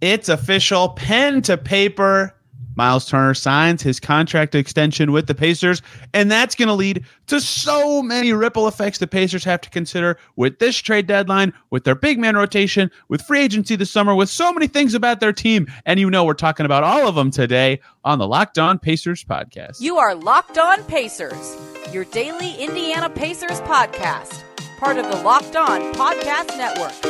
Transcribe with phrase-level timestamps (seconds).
[0.00, 2.34] It's official, pen to paper.
[2.76, 5.80] Miles Turner signs his contract extension with the Pacers,
[6.12, 10.18] and that's going to lead to so many ripple effects the Pacers have to consider
[10.36, 14.28] with this trade deadline, with their big man rotation, with free agency this summer, with
[14.28, 15.66] so many things about their team.
[15.86, 19.24] And you know, we're talking about all of them today on the Locked On Pacers
[19.24, 19.80] podcast.
[19.80, 21.56] You are Locked On Pacers,
[21.92, 24.42] your daily Indiana Pacers podcast,
[24.78, 27.04] part of the Locked On Podcast Network.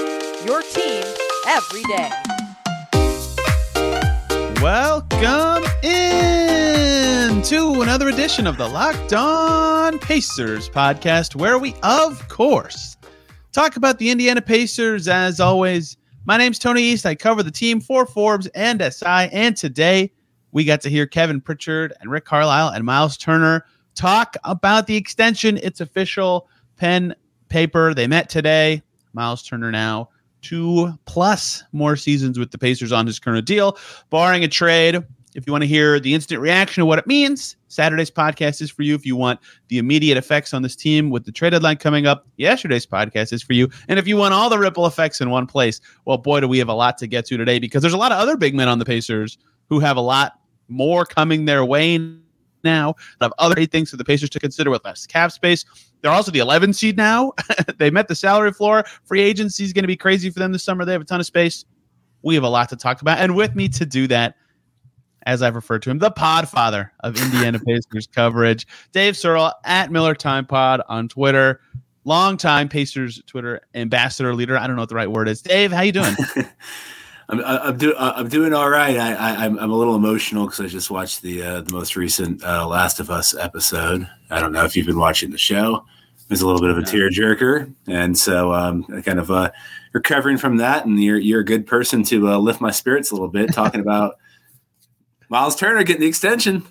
[0.45, 1.05] Your team
[1.47, 2.11] every day.
[4.65, 12.97] Welcome in to another edition of the Locked On Pacers podcast, where we, of course,
[13.53, 15.07] talk about the Indiana Pacers.
[15.07, 17.05] As always, my name's Tony East.
[17.05, 19.29] I cover the team for Forbes and SI.
[19.33, 20.11] And today
[20.53, 24.97] we got to hear Kevin Pritchard and Rick Carlisle and Miles Turner talk about the
[24.97, 25.59] extension.
[25.63, 27.15] It's official pen
[27.51, 27.93] paper.
[27.93, 28.83] They met today.
[29.13, 30.09] Miles Turner now
[30.45, 33.79] two plus more seasons with the Pacers on his current deal,
[34.11, 35.03] barring a trade.
[35.35, 38.71] If you want to hear the instant reaction of what it means, Saturday's podcast is
[38.71, 38.95] for you.
[38.95, 42.29] If you want the immediate effects on this team with the trade deadline coming up,
[42.37, 43.69] yesterday's podcast is for you.
[43.89, 46.59] And if you want all the ripple effects in one place, well, boy, do we
[46.59, 48.69] have a lot to get to today because there's a lot of other big men
[48.69, 50.35] on the Pacers who have a lot
[50.69, 51.99] more coming their way
[52.63, 52.95] now.
[53.19, 55.65] That have other things for the Pacers to consider with less cap space.
[56.05, 57.33] They're also the 11 seed now.
[57.79, 58.85] they met the salary floor.
[59.05, 60.85] Free agency is going to be crazy for them this summer.
[60.85, 61.65] They have a ton of space.
[62.21, 63.21] We have a lot to talk about.
[63.21, 64.35] And with me to do that,
[65.25, 70.15] as I've referred to him, the podfather of Indiana Pacers coverage, Dave Searle at Miller
[70.15, 71.63] Time Pod on Twitter.
[72.05, 74.59] Longtime Pacers Twitter ambassador leader.
[74.59, 75.41] I don't know what the right word is.
[75.41, 76.15] Dave, how you doing?
[77.31, 78.99] I'm I'm, I'm doing all right.
[78.99, 82.45] I, I I'm a little emotional because I just watched the uh, the most recent
[82.45, 84.07] uh, Last of Us episode.
[84.29, 85.87] I don't know if you've been watching the show.
[86.31, 89.51] Was a little bit of a tearjerker, and so um, I kind of uh,
[89.93, 90.87] recovering from that.
[90.87, 93.81] And you're you're a good person to uh, lift my spirits a little bit, talking
[93.83, 94.17] about
[95.29, 96.65] Miles Turner getting the extension.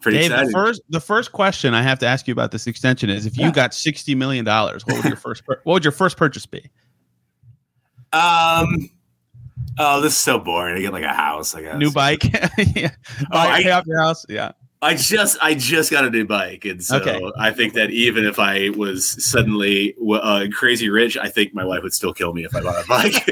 [0.00, 0.46] Pretty Dave, exciting.
[0.48, 3.36] the first the first question I have to ask you about this extension is: if
[3.36, 3.52] you Yeah.
[3.52, 6.68] got sixty million dollars, what would your first what would your first purchase be?
[8.12, 8.90] Um.
[9.80, 10.76] Oh, this is so boring.
[10.76, 11.54] I get like a house.
[11.54, 11.78] I guess.
[11.78, 12.24] New bike,
[12.74, 12.90] yeah.
[13.30, 14.52] Buy, I- pay off your house, yeah.
[14.80, 17.20] I just I just got a new bike, and so Okay.
[17.36, 21.82] I think that even if I was suddenly uh, crazy rich, I think my wife
[21.82, 23.28] would still kill me if I bought a bike.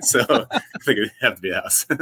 [0.02, 0.20] so
[0.50, 1.86] I think it'd have to be a house.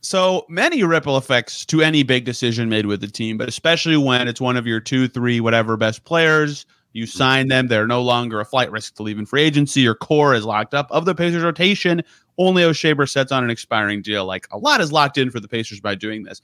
[0.00, 4.28] So many ripple effects to any big decision made with the team, but especially when
[4.28, 6.66] it's one of your two, three, whatever best players.
[6.92, 9.80] You sign them; they're no longer a flight risk to leave in free agency.
[9.80, 10.90] Your core is locked up.
[10.90, 12.02] Of the Pacers rotation,
[12.36, 14.26] only Oshae sets on an expiring deal.
[14.26, 16.42] Like a lot is locked in for the Pacers by doing this.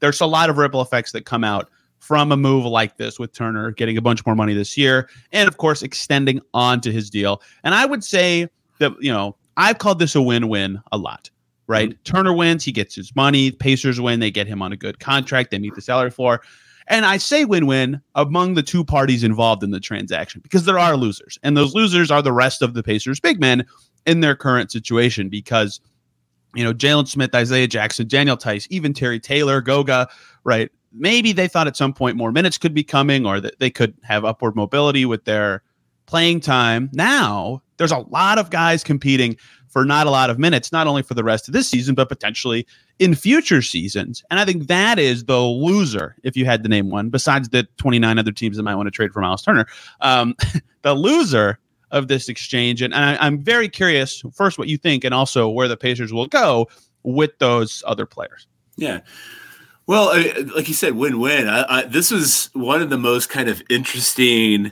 [0.00, 3.32] There's a lot of ripple effects that come out from a move like this with
[3.32, 7.42] Turner getting a bunch more money this year, and of course extending onto his deal.
[7.62, 11.30] And I would say that you know I've called this a win-win a lot
[11.70, 11.90] right?
[11.90, 12.02] Mm-hmm.
[12.02, 13.52] Turner wins, he gets his money.
[13.52, 16.42] Pacers win, they get him on a good contract, they meet the salary floor.
[16.88, 20.80] And I say win win among the two parties involved in the transaction because there
[20.80, 21.38] are losers.
[21.44, 23.64] And those losers are the rest of the Pacers big men
[24.04, 25.80] in their current situation because,
[26.54, 30.08] you know, Jalen Smith, Isaiah Jackson, Daniel Theis, even Terry Taylor, Goga,
[30.44, 30.70] right?
[30.92, 33.94] Maybe they thought at some point more minutes could be coming or that they could
[34.02, 35.62] have upward mobility with their
[36.06, 36.90] playing time.
[36.92, 39.36] Now there's a lot of guys competing
[39.68, 42.08] for not a lot of minutes, not only for the rest of this season, but
[42.08, 42.66] potentially
[42.98, 44.22] in future seasons.
[44.30, 47.68] And I think that is the loser, if you had to name one, besides the
[47.76, 49.66] 29 other teams that might want to trade for Miles Turner.
[50.00, 50.34] Um,
[50.82, 51.60] the loser
[51.90, 52.82] of this exchange.
[52.82, 56.26] And I, I'm very curious, first, what you think, and also where the Pacers will
[56.26, 56.68] go
[57.02, 58.46] with those other players.
[58.76, 59.00] yeah.
[59.86, 61.48] Well, I, like you said, win-win.
[61.48, 64.70] I, I, this was one of the most kind of interesting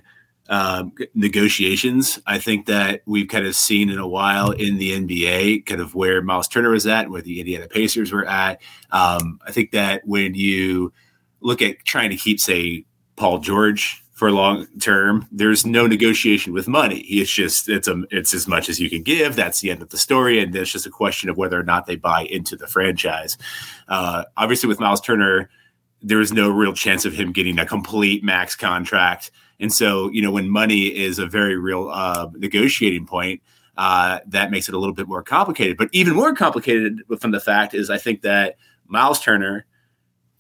[0.49, 5.67] um, negotiations I think that we've kind of seen in a while in the NBA,
[5.67, 8.63] kind of where Miles Turner was at, where the Indiana Pacers were at.
[8.93, 10.93] Um, I think that when you
[11.41, 12.85] look at trying to keep, say,
[13.17, 16.99] Paul George for long term, there's no negotiation with money.
[17.03, 19.37] It's just it's a it's as much as you can give.
[19.37, 21.87] That's the end of the story, and it's just a question of whether or not
[21.87, 23.39] they buy into the franchise.
[23.87, 25.49] Uh, obviously, with Miles Turner,
[26.03, 29.31] there is no real chance of him getting a complete max contract.
[29.61, 33.41] And so, you know, when money is a very real uh, negotiating point,
[33.77, 35.77] uh, that makes it a little bit more complicated.
[35.77, 38.57] But even more complicated from the fact is, I think that
[38.89, 39.65] Miles Turner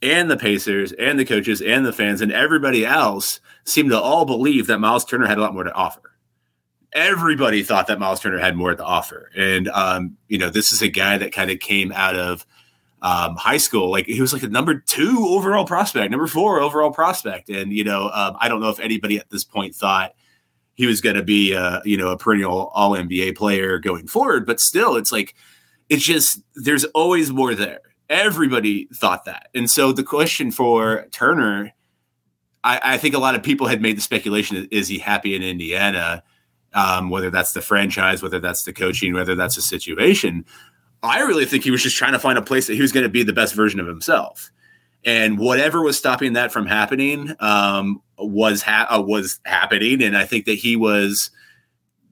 [0.03, 4.25] and the Pacers and the coaches and the fans and everybody else seemed to all
[4.25, 6.01] believe that Miles Turner had a lot more to offer.
[6.93, 9.31] Everybody thought that Miles Turner had more to offer.
[9.37, 12.47] And, um, you know, this is a guy that kind of came out of
[13.03, 13.91] um, high school.
[13.91, 17.51] Like he was like a number two overall prospect, number four overall prospect.
[17.51, 20.13] And, you know, um, I don't know if anybody at this point thought
[20.75, 24.47] he was going to be, uh, you know, a perennial all NBA player going forward,
[24.47, 25.35] but still, it's like,
[25.89, 27.81] it's just there's always more there.
[28.09, 31.73] Everybody thought that, and so the question for Turner,
[32.65, 35.43] I, I think a lot of people had made the speculation: is he happy in
[35.43, 36.23] Indiana?
[36.75, 40.45] Um, whether that's the franchise, whether that's the coaching, whether that's the situation.
[41.03, 43.05] I really think he was just trying to find a place that he was going
[43.05, 44.51] to be the best version of himself.
[45.05, 50.27] And whatever was stopping that from happening um, was ha- uh, was happening, and I
[50.27, 51.31] think that he was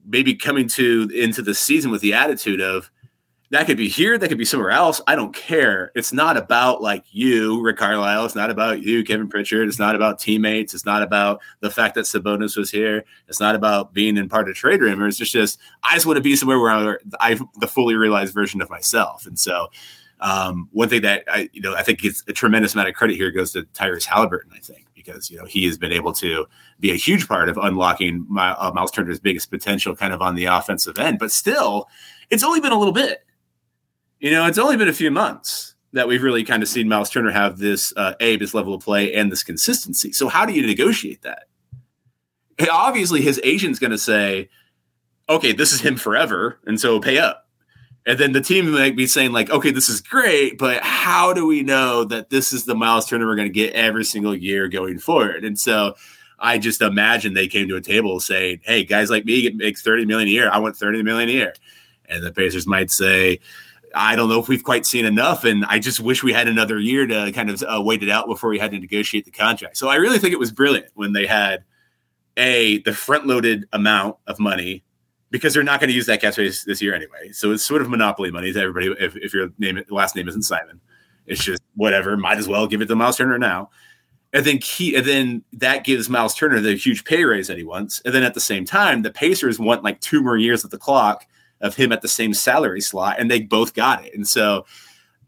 [0.05, 2.89] maybe coming to into the season with the attitude of
[3.49, 4.99] that could be here, that could be somewhere else.
[5.07, 5.91] I don't care.
[5.95, 8.25] It's not about like you, Rick Carlisle.
[8.25, 9.69] It's not about you, Kevin Pritchard.
[9.69, 10.73] It's not about teammates.
[10.73, 13.05] It's not about the fact that Sabonis was here.
[13.29, 15.21] It's not about being in part of trade rumors.
[15.21, 18.61] It's just I just want to be somewhere where I, am the fully realized version
[18.61, 19.25] of myself.
[19.25, 19.69] And so,
[20.19, 23.15] um, one thing that I, you know, I think gets a tremendous amount of credit
[23.15, 24.53] here goes to Tyrese Haliburton.
[24.53, 26.45] I think because you know he has been able to
[26.81, 30.35] be a huge part of unlocking my, uh, Miles Turner's biggest potential, kind of on
[30.35, 31.17] the offensive end.
[31.17, 31.87] But still,
[32.29, 33.23] it's only been a little bit
[34.19, 37.09] you know, it's only been a few months that we've really kind of seen Miles
[37.09, 40.11] Turner have this uh, a this level of play and this consistency.
[40.11, 41.47] So how do you negotiate that?
[42.71, 44.49] Obviously, his agent's going to say,
[45.29, 47.47] "Okay, this is him forever," and so pay up.
[48.07, 51.45] And then the team might be saying, like, okay, this is great, but how do
[51.45, 54.69] we know that this is the Miles Turner we're going to get every single year
[54.69, 55.43] going forward?
[55.43, 55.95] And so
[56.39, 59.77] I just imagine they came to a table saying, hey, guys like me get make
[59.77, 60.49] 30 million a year.
[60.49, 61.53] I want 30 million a year.
[62.05, 63.41] And the Pacers might say,
[63.97, 66.79] I don't know if we've quite seen enough, and I just wish we had another
[66.79, 69.77] year to kind of uh, wait it out before we had to negotiate the contract.
[69.77, 71.63] So I really think it was brilliant when they had
[72.37, 74.83] a the front loaded amount of money
[75.31, 77.31] because they're not going to use that cap space this year anyway.
[77.31, 78.95] So it's sort of monopoly money to everybody.
[79.03, 80.79] If, if your name last name isn't Simon,
[81.25, 82.15] it's just whatever.
[82.15, 83.69] Might as well give it to Miles Turner now.
[84.33, 87.63] And then he, and then that gives Miles Turner the huge pay raise that he
[87.63, 88.01] wants.
[88.05, 90.77] And then at the same time, the Pacers want like two more years of the
[90.77, 91.25] clock
[91.61, 94.13] of him at the same salary slot, and they both got it.
[94.13, 94.65] And so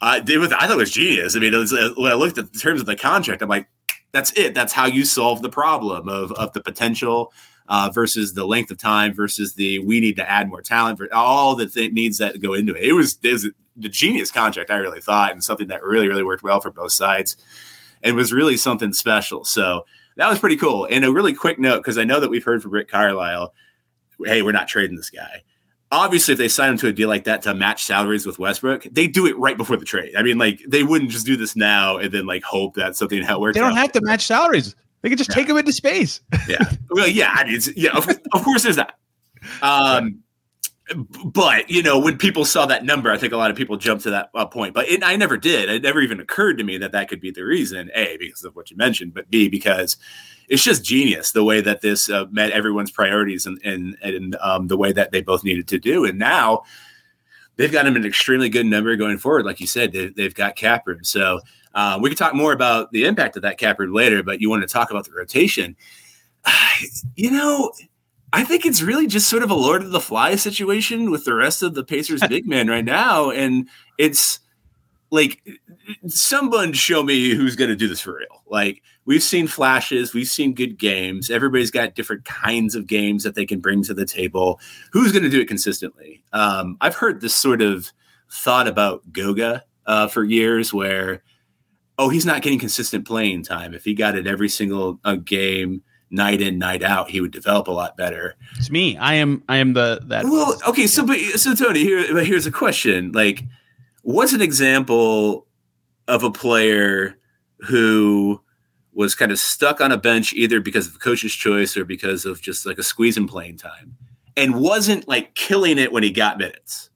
[0.02, 1.36] uh, I thought it was genius.
[1.36, 3.68] I mean, was, uh, when I looked at the terms of the contract, I'm like,
[4.12, 4.54] that's it.
[4.54, 7.34] That's how you solve the problem of, of the potential
[7.68, 11.14] uh, versus the length of time versus the we need to add more talent for
[11.14, 12.84] all the th- needs that go into it.
[12.84, 16.24] It was, it was the genius contract, I really thought, and something that really, really
[16.24, 17.38] worked well for both sides
[18.02, 19.44] and was really something special.
[19.44, 19.86] So
[20.16, 20.88] that was pretty cool.
[20.90, 23.54] And a really quick note, because I know that we've heard from Rick Carlisle,
[24.26, 25.44] hey, we're not trading this guy
[25.92, 28.84] obviously if they sign him to a deal like that to match salaries with Westbrook,
[28.92, 30.14] they do it right before the trade.
[30.18, 33.26] I mean, like they wouldn't just do this now and then like hope that something
[33.40, 33.56] works.
[33.56, 34.76] They don't have to match salaries.
[35.02, 35.36] They can just yeah.
[35.36, 36.22] take him into space.
[36.48, 36.58] yeah.
[36.90, 37.32] Well, yeah.
[37.34, 37.96] I mean, yeah.
[37.96, 38.96] Of, of, course, there's that.
[39.62, 40.22] Um,
[41.26, 44.04] but you know, when people saw that number, I think a lot of people jumped
[44.04, 44.74] to that uh, point.
[44.74, 45.70] But it, I never did.
[45.70, 47.90] It never even occurred to me that that could be the reason.
[47.96, 49.98] A because of what you mentioned, but B because
[50.48, 54.68] it's just genius the way that this uh, met everyone's priorities and and, and um,
[54.68, 56.06] the way that they both needed to do.
[56.06, 56.64] And now
[57.60, 59.46] they've got an extremely good number going forward.
[59.46, 61.04] Like you said, they, have got cap room.
[61.04, 61.42] So
[61.76, 64.24] uh, we can talk more about the impact of that cap room later.
[64.24, 65.76] But you want to talk about the rotation?
[67.16, 67.74] You know,
[68.32, 71.34] I think it's really just sort of a Lord of the Fly situation with the
[71.34, 73.68] rest of the Pacers big men right now, and
[73.98, 74.40] it's
[75.12, 75.42] like
[76.08, 78.44] someone show me who's going to do this for real.
[78.48, 81.32] Like we've seen flashes, we've seen good games.
[81.32, 84.60] Everybody's got different kinds of games that they can bring to the table.
[84.92, 86.24] Who's going to do it consistently?
[86.32, 87.92] Um, I've heard this sort of
[88.32, 91.24] thought about Goga uh, for years, where
[91.98, 93.74] oh, he's not getting consistent playing time.
[93.74, 97.68] If he got it every single uh, game, night in, night out, he would develop
[97.68, 98.36] a lot better.
[98.58, 98.98] It's me.
[98.98, 99.44] I am.
[99.48, 100.26] I am the that.
[100.26, 100.88] Well, okay.
[100.88, 103.12] So, but so Tony, here, here's a question.
[103.12, 103.44] Like,
[104.02, 105.46] what's an example
[106.08, 107.16] of a player
[107.60, 108.42] who
[108.94, 112.26] was kind of stuck on a bench either because of the coach's choice or because
[112.26, 113.96] of just like a squeeze in playing time
[114.36, 116.90] and wasn't like killing it when he got minutes.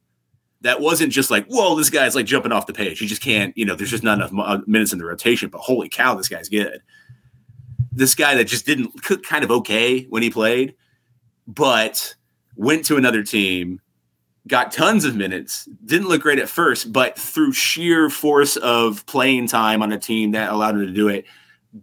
[0.61, 2.99] That wasn't just like, whoa, this guy's like jumping off the page.
[2.99, 5.59] He just can't, you know, there's just not enough uh, minutes in the rotation, but
[5.59, 6.81] holy cow, this guy's good.
[7.95, 10.75] This guy that just didn't cook kind of okay when he played,
[11.47, 12.15] but
[12.55, 13.79] went to another team
[14.47, 19.47] got tons of minutes, didn't look great at first, but through sheer force of playing
[19.47, 21.25] time on a team that allowed him to do it,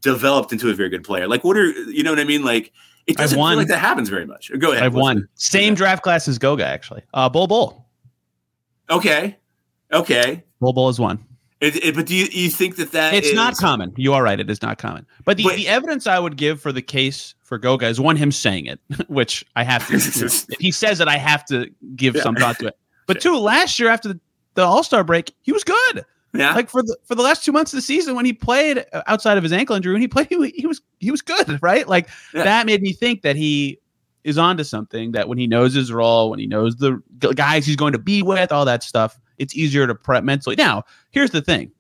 [0.01, 1.27] developed into a very good player.
[1.27, 2.45] Like, what are you know what I mean?
[2.45, 2.73] Like,
[3.07, 4.51] it doesn't feel like that happens very much.
[4.59, 4.85] Go ahead.
[4.85, 5.27] I've won.
[5.35, 7.03] Same draft class as Goga, actually.
[7.15, 7.87] Uh, Bol Bol.
[8.89, 9.37] Okay.
[9.93, 10.45] Okay.
[10.61, 11.25] Bol Bol is one.
[11.61, 13.93] It, it, but do you, you think that that it's is, not common?
[13.97, 15.07] You are right; it is not common.
[15.25, 18.17] But the, but, the evidence I would give for the case for Goga is one
[18.17, 19.95] him saying it, which I have to.
[19.97, 22.23] if he says it, I have to give yeah.
[22.23, 22.79] some thought to it.
[23.07, 24.21] But two, last year after the,
[24.55, 26.05] the All Star break, he was good.
[26.33, 28.87] Yeah, like for the for the last two months of the season when he played
[29.09, 31.89] outside of his ankle injury, when he played, he, he was he was good, right?
[31.89, 32.45] Like yeah.
[32.45, 33.80] that made me think that he
[34.25, 37.03] is onto something that when he knows his role, when he knows the
[37.35, 40.57] guys he's going to be with, all that stuff, it's easier to prep mentally.
[40.57, 41.73] Now, here's the thing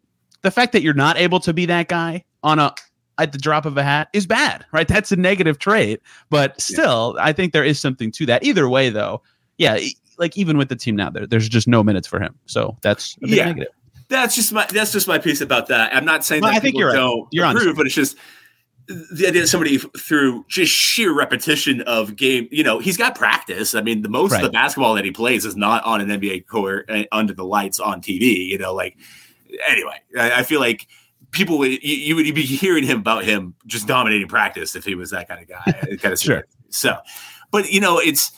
[0.42, 2.74] the fact that you're not able to be that guy on a
[3.18, 4.88] at the drop of a hat is bad, right?
[4.88, 7.24] That's a negative trait, but still, yeah.
[7.24, 8.42] I think there is something to that.
[8.42, 9.22] Either way, though,
[9.58, 9.78] yeah,
[10.18, 13.16] like even with the team now, there, there's just no minutes for him, so that's
[13.20, 13.46] yeah.
[13.46, 13.72] Negative.
[14.08, 15.94] That's just my that's just my piece about that.
[15.94, 17.28] I'm not saying well, that I think you're don't right.
[17.30, 18.16] you're approve, but it's just
[18.90, 23.74] the idea that somebody through just sheer repetition of game, you know, he's got practice.
[23.74, 24.42] I mean, the most right.
[24.42, 27.44] of the basketball that he plays is not on an NBA court uh, under the
[27.44, 28.46] lights on TV.
[28.46, 28.96] You know, like
[29.68, 30.88] anyway, I, I feel like
[31.30, 34.94] people would you, you, would be hearing him about him just dominating practice if he
[34.94, 35.96] was that kind of guy.
[35.96, 36.46] kind of sure.
[36.68, 36.98] So,
[37.50, 38.32] but you know, it's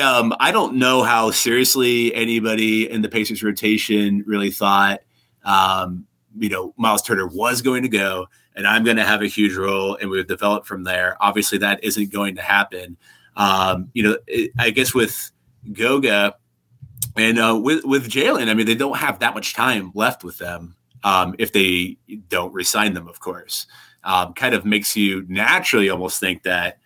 [0.00, 5.00] um, I don't know how seriously anybody in the Pacers rotation really thought
[5.44, 6.06] um,
[6.38, 8.28] you know Miles Turner was going to go,
[8.58, 11.16] and I'm going to have a huge role, and we've developed from there.
[11.20, 12.96] Obviously, that isn't going to happen.
[13.36, 15.30] Um, you know, it, I guess with
[15.72, 16.34] Goga
[17.16, 20.38] and uh, with with Jalen, I mean, they don't have that much time left with
[20.38, 20.74] them
[21.04, 21.98] um, if they
[22.28, 23.68] don't resign them, of course.
[24.02, 26.78] Um, kind of makes you naturally almost think that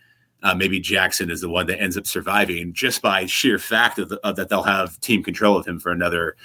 [0.43, 4.11] uh, maybe Jackson is the one that ends up surviving just by sheer fact of,
[4.11, 6.37] the, of that they'll have team control of him for another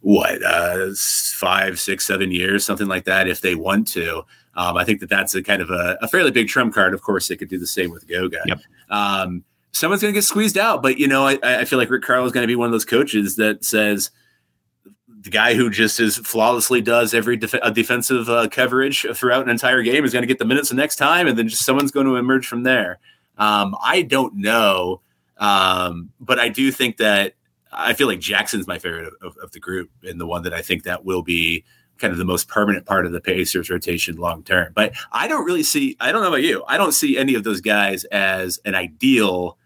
[0.00, 0.88] what uh,
[1.34, 4.24] five, six, seven years, something like that, if they want to.
[4.56, 6.94] Um, I think that that's a kind of a, a, fairly big trump card.
[6.94, 8.40] Of course, they could do the same with Goga.
[8.46, 8.60] Yep.
[8.88, 12.02] Um, someone's going to get squeezed out, but you know, I, I feel like Rick
[12.02, 14.10] Carlisle is going to be one of those coaches that says
[15.26, 19.82] the guy who just is flawlessly does every def- defensive uh, coverage throughout an entire
[19.82, 22.06] game is going to get the minutes the next time, and then just someone's going
[22.06, 22.98] to emerge from there.
[23.36, 25.02] Um, I don't know,
[25.36, 27.34] um, but I do think that
[27.70, 30.62] I feel like Jackson's my favorite of, of, the group and the one that I
[30.62, 31.64] think that will be
[31.98, 34.72] kind of the most permanent part of the Pacers rotation long term.
[34.74, 35.96] But I don't really see.
[36.00, 36.64] I don't know about you.
[36.68, 39.58] I don't see any of those guys as an ideal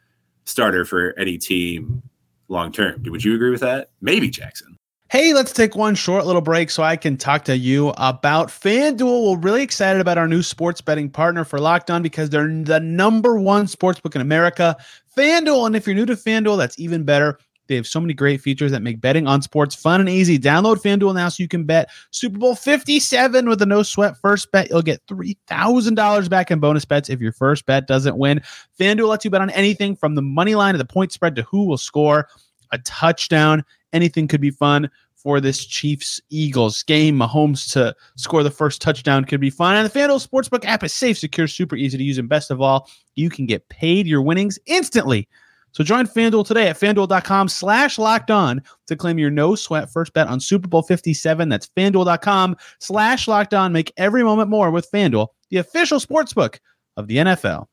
[0.44, 2.02] starter for any team
[2.48, 3.02] long term.
[3.04, 3.90] Would you agree with that?
[4.00, 4.76] Maybe Jackson.
[5.10, 9.32] Hey, let's take one short little break so I can talk to you about FanDuel.
[9.32, 12.78] We're really excited about our new sports betting partner for Locked On because they're the
[12.78, 14.76] number one sports book in America,
[15.16, 15.66] FanDuel.
[15.66, 17.40] And if you're new to FanDuel, that's even better.
[17.70, 20.38] They have so many great features that make betting on sports fun and easy.
[20.38, 24.50] Download FanDuel now so you can bet Super Bowl 57 with a no sweat first
[24.50, 24.68] bet.
[24.70, 28.42] You'll get $3,000 back in bonus bets if your first bet doesn't win.
[28.78, 31.42] FanDuel lets you bet on anything from the money line to the point spread to
[31.42, 32.28] who will score
[32.72, 37.18] a touchdown anything could be fun for this Chiefs Eagles game.
[37.18, 39.76] Mahomes to score the first touchdown could be fun.
[39.76, 42.18] And the FanDuel Sportsbook app is safe, secure, super easy to use.
[42.18, 45.28] And best of all, you can get paid your winnings instantly.
[45.72, 50.12] So join FanDuel today at fanduel.com slash locked on to claim your no sweat first
[50.12, 51.48] bet on Super Bowl 57.
[51.48, 53.72] That's fanduel.com slash locked on.
[53.72, 56.58] Make every moment more with FanDuel, the official sportsbook
[56.96, 57.66] of the NFL.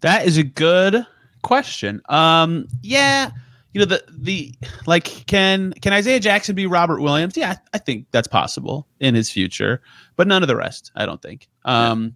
[0.00, 1.06] That is a good
[1.42, 2.00] question.
[2.08, 3.30] Um, yeah
[3.72, 4.52] you know the the
[4.86, 7.36] like can can Isaiah Jackson be Robert Williams?
[7.36, 9.80] Yeah, I think that's possible in his future,
[10.16, 10.92] but none of the rest.
[10.94, 11.48] I don't think.
[11.64, 12.14] Um,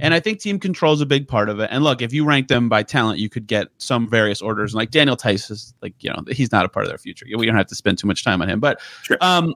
[0.00, 1.68] and I think team control is a big part of it.
[1.70, 4.72] And look, if you rank them by talent, you could get some various orders.
[4.72, 7.26] And Like Daniel Theis is like you know he's not a part of their future.
[7.36, 8.60] We don't have to spend too much time on him.
[8.60, 9.18] But sure.
[9.20, 9.54] um,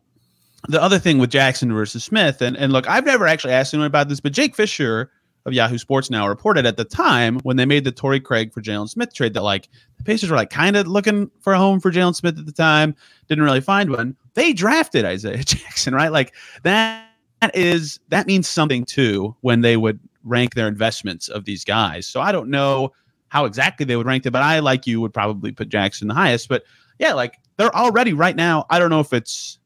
[0.68, 3.86] the other thing with Jackson versus Smith, and and look, I've never actually asked anyone
[3.86, 5.10] about this, but Jake Fisher
[5.46, 8.62] of Yahoo Sports now reported at the time when they made the Torrey Craig for
[8.62, 11.80] Jalen Smith trade that like the Pacers were like kind of looking for a home
[11.80, 12.94] for Jalen Smith at the time,
[13.28, 14.16] didn't really find one.
[14.34, 16.12] They drafted Isaiah Jackson, right?
[16.12, 17.06] Like that
[17.52, 22.06] is that means something too when they would rank their investments of these guys.
[22.06, 22.92] So I don't know
[23.28, 26.14] how exactly they would rank them, but I like you would probably put Jackson the
[26.14, 26.48] highest.
[26.48, 26.64] But
[26.98, 28.66] yeah, like they're already right now.
[28.70, 29.58] I don't know if it's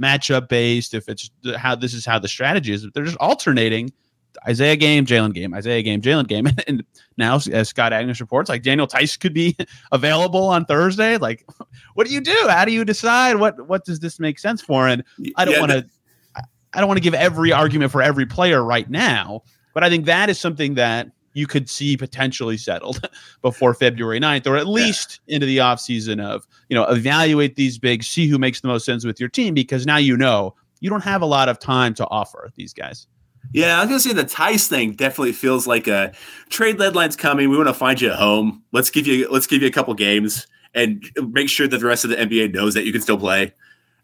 [0.00, 2.86] matchup based, if it's how this is how the strategy is.
[2.94, 3.92] They're just alternating
[4.46, 6.46] Isaiah game, Jalen game, Isaiah game, Jalen game.
[6.66, 6.84] And
[7.16, 9.56] now, as Scott Agness reports, like Daniel Theis could be
[9.92, 11.18] available on Thursday.
[11.18, 11.44] Like,
[11.94, 12.46] what do you do?
[12.48, 14.88] How do you decide what what does this make sense for?
[14.88, 15.04] And
[15.36, 15.86] I don't yeah, want to,
[16.72, 19.42] I don't want to give every argument for every player right now,
[19.74, 23.08] but I think that is something that you could see potentially settled
[23.42, 25.36] before February 9th, or at least yeah.
[25.36, 29.04] into the offseason of, you know, evaluate these bigs, see who makes the most sense
[29.04, 32.06] with your team, because now you know you don't have a lot of time to
[32.08, 33.06] offer these guys.
[33.52, 36.12] Yeah, I was gonna say the Theis thing definitely feels like a
[36.50, 37.48] trade deadline's coming.
[37.48, 38.62] We want to find you at home.
[38.72, 42.04] Let's give you let's give you a couple games and make sure that the rest
[42.04, 43.52] of the NBA knows that you can still play.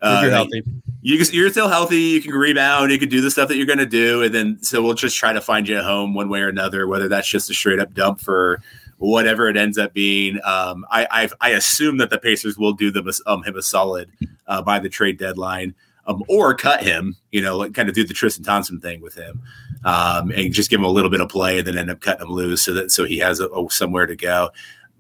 [0.06, 0.62] Uh, you're healthy.
[1.02, 2.00] You, you're still healthy.
[2.00, 2.90] You can rebound.
[2.90, 5.16] You can do the stuff that you're going to do, and then so we'll just
[5.16, 6.86] try to find you at home one way or another.
[6.86, 8.60] Whether that's just a straight up dump for
[8.98, 10.38] whatever it ends up being.
[10.44, 14.10] Um, I I've, i assume that the Pacers will do them um, him a solid
[14.46, 15.75] uh, by the trade deadline
[16.06, 19.14] um, or cut him, you know, like kind of do the Tristan Thompson thing with
[19.14, 19.42] him.
[19.84, 22.26] um, and just give him a little bit of play and then end up cutting
[22.26, 24.50] him loose so that so he has a, a somewhere to go.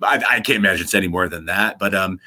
[0.02, 2.20] I, I, can't imagine it's any more than that, but um,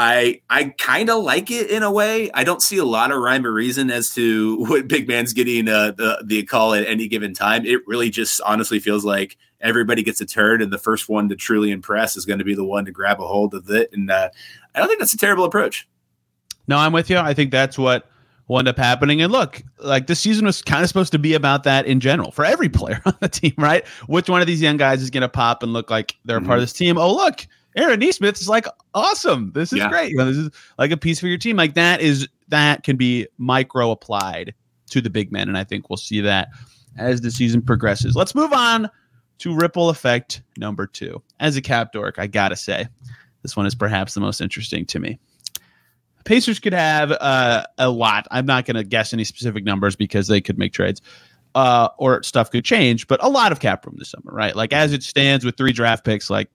[0.00, 2.30] I I kind of like it in a way.
[2.32, 5.68] I don't see a lot of rhyme or reason as to what big man's getting
[5.68, 7.66] uh, the the call at any given time.
[7.66, 11.36] It really just honestly feels like everybody gets a turn, and the first one to
[11.36, 13.90] truly impress is going to be the one to grab a hold of it.
[13.92, 14.30] And uh,
[14.74, 15.86] I don't think that's a terrible approach.
[16.66, 17.18] No, I'm with you.
[17.18, 18.08] I think that's what
[18.48, 19.20] will end up happening.
[19.20, 22.30] And look, like this season was kind of supposed to be about that in general
[22.30, 23.86] for every player on the team, right?
[24.06, 26.46] Which one of these young guys is going to pop and look like they're mm-hmm.
[26.46, 26.96] a part of this team?
[26.96, 27.46] Oh, look,
[27.76, 29.52] Aaron Nesmith is like awesome.
[29.52, 29.88] This is yeah.
[29.88, 30.10] great.
[30.10, 31.56] You know, this is like a piece for your team.
[31.56, 34.54] Like that is that can be micro applied
[34.90, 36.48] to the big men, and I think we'll see that
[36.98, 38.16] as the season progresses.
[38.16, 38.90] Let's move on
[39.38, 41.22] to ripple effect number two.
[41.38, 42.88] As a cap dork, I gotta say,
[43.42, 45.18] this one is perhaps the most interesting to me.
[46.24, 48.26] Pacers could have uh, a lot.
[48.30, 51.00] I'm not going to guess any specific numbers because they could make trades
[51.54, 54.54] uh, or stuff could change, but a lot of cap room this summer, right?
[54.54, 56.50] Like as it stands with three draft picks, like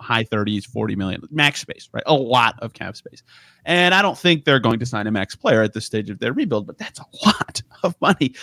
[0.00, 2.02] high 30s, 40 million max space, right?
[2.06, 3.22] A lot of cap space.
[3.64, 6.18] And I don't think they're going to sign a max player at this stage of
[6.18, 8.34] their rebuild, but that's a lot of money.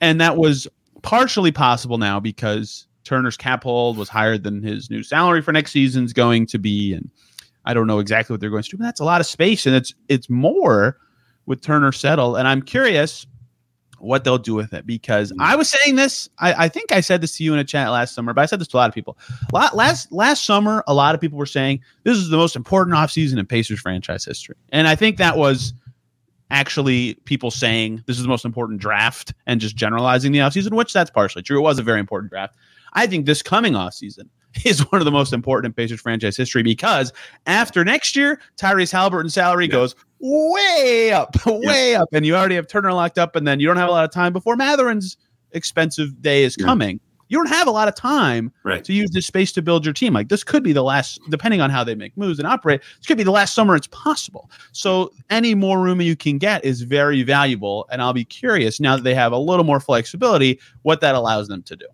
[0.00, 0.66] And that was
[1.02, 5.72] partially possible now because Turner's cap hold was higher than his new salary for next
[5.72, 6.94] season's going to be.
[6.94, 7.10] And
[7.64, 9.66] I don't know exactly what they're going to do, but that's a lot of space.
[9.66, 10.98] And it's it's more
[11.46, 12.36] with Turner settled.
[12.36, 13.26] And I'm curious
[14.00, 15.42] what they'll do with it because mm-hmm.
[15.42, 16.28] I was saying this.
[16.38, 18.46] I, I, think I said this to you in a chat last summer, but I
[18.46, 19.18] said this to a lot of people.
[19.52, 23.38] Last last summer, a lot of people were saying this is the most important offseason
[23.38, 24.56] in Pacers franchise history.
[24.70, 25.74] And I think that was
[26.50, 30.92] actually people saying this is the most important draft and just generalizing the offseason, which
[30.92, 31.58] that's partially true.
[31.58, 32.54] It was a very important draft.
[32.94, 34.28] I think this coming offseason
[34.64, 37.12] is one of the most important in Pacers franchise history because
[37.46, 39.72] after next year, Tyrese Haliburton's salary yeah.
[39.72, 43.66] goes way up, way up, and you already have Turner locked up, and then you
[43.66, 45.16] don't have a lot of time before Mathurin's
[45.52, 46.96] expensive day is coming.
[46.96, 47.06] Yeah.
[47.30, 48.82] You don't have a lot of time right.
[48.82, 50.12] to use this space to build your team.
[50.12, 52.80] Like this could be the last, depending on how they make moves and operate.
[52.98, 54.50] This could be the last summer it's possible.
[54.72, 58.96] So any more room you can get is very valuable, and I'll be curious now
[58.96, 61.86] that they have a little more flexibility, what that allows them to do.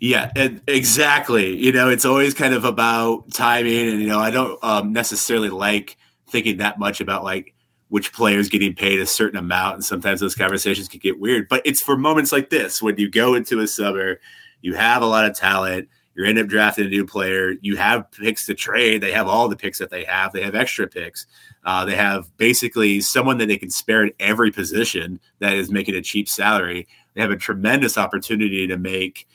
[0.00, 1.56] Yeah, and exactly.
[1.56, 5.50] You know, it's always kind of about timing, and you know, I don't um, necessarily
[5.50, 5.96] like
[6.30, 7.54] thinking that much about like
[7.88, 11.48] which players getting paid a certain amount, and sometimes those conversations can get weird.
[11.48, 14.20] But it's for moments like this when you go into a summer,
[14.60, 18.10] you have a lot of talent, you end up drafting a new player, you have
[18.10, 19.00] picks to trade.
[19.00, 20.32] They have all the picks that they have.
[20.32, 21.26] They have extra picks.
[21.64, 25.94] Uh, they have basically someone that they can spare at every position that is making
[25.94, 26.88] a cheap salary.
[27.14, 29.28] They have a tremendous opportunity to make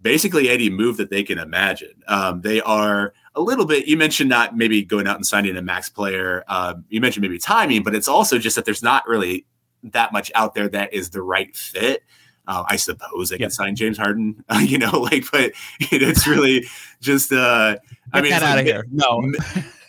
[0.00, 2.02] basically any move that they can imagine.
[2.06, 3.86] Um, they are a little bit.
[3.86, 6.44] You mentioned not maybe going out and signing a max player.
[6.48, 9.46] Um, you mentioned maybe timing, but it's also just that there's not really
[9.84, 12.02] that much out there that is the right fit.
[12.48, 13.40] Uh, I suppose they yep.
[13.40, 16.66] can sign James Harden, uh, you know, like, but it's really
[17.00, 17.32] just.
[17.32, 17.76] Uh,
[18.12, 18.86] I mean, out of here.
[18.90, 19.22] No.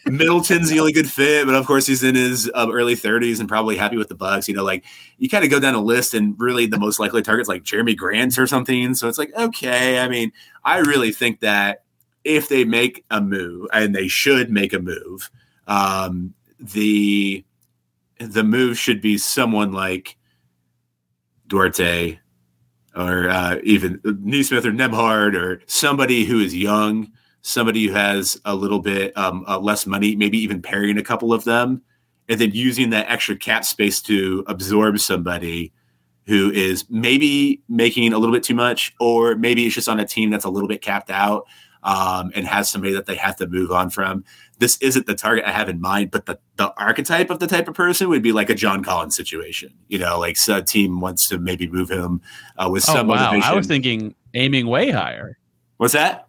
[0.06, 3.48] Middleton's the only good fit, but of course he's in his uh, early 30s and
[3.48, 4.48] probably happy with the Bucks.
[4.48, 4.84] You know, like
[5.18, 7.96] you kind of go down a list, and really the most likely targets like Jerami
[7.96, 8.96] Grant or something.
[8.96, 10.32] So it's like, okay, I mean,
[10.64, 11.84] I really think that
[12.30, 15.30] if they make a move, and they should make a move,
[15.68, 17.44] um, the
[18.20, 20.18] the move should be someone like
[21.48, 22.20] Duarte
[22.96, 27.12] or uh, even Nesmith or Nembhard or somebody who is young
[27.42, 31.34] somebody who has a little bit um, uh, less money, maybe even pairing a couple
[31.34, 31.82] of them,
[32.28, 35.74] and then using that extra cap space to absorb somebody
[36.26, 40.06] who is maybe making a little bit too much, or maybe it's just on a
[40.06, 41.46] team that's a little bit capped out
[41.84, 44.24] um, and has somebody that they have to move on from.
[44.58, 47.68] This isn't the target I have in mind, but the, the archetype of the type
[47.68, 49.74] of person would be like a John Collins situation.
[49.88, 52.22] You know, like a team wants to maybe move him
[52.58, 53.16] uh, with oh, some wow.
[53.16, 53.52] motivation.
[53.52, 55.38] I was thinking aiming way higher.
[55.78, 56.28] What's that?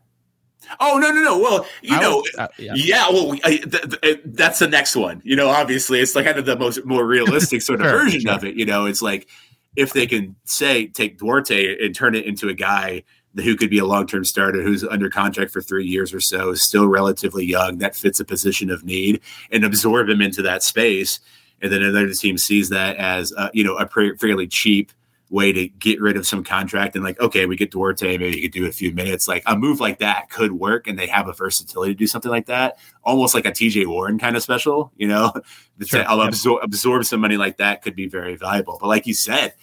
[0.78, 1.38] Oh no no no!
[1.38, 2.72] Well, you I know, uh, yeah.
[2.76, 3.08] yeah.
[3.10, 5.20] Well, I, th- th- that's the next one.
[5.24, 8.20] You know, obviously, it's like kind of the most more realistic sort of sure, version
[8.20, 8.32] sure.
[8.32, 8.54] of it.
[8.54, 9.26] You know, it's like
[9.74, 13.02] if they can say take Duarte and turn it into a guy
[13.36, 16.50] who could be a long term starter, who's under contract for three years or so,
[16.50, 20.62] is still relatively young, that fits a position of need, and absorb him into that
[20.62, 21.20] space,
[21.62, 24.92] and then another team sees that as uh, you know a pre- fairly cheap
[25.30, 28.42] way to get rid of some contract and like, okay, we get Duarte, maybe you
[28.42, 29.28] could do a few minutes.
[29.28, 32.30] Like a move like that could work and they have a versatility to do something
[32.30, 32.78] like that.
[33.04, 35.32] Almost like a TJ Warren kind of special, you know,
[35.86, 36.04] sure.
[36.06, 38.76] I'll absorb, absorb some money like that could be very valuable.
[38.80, 39.54] But like you said,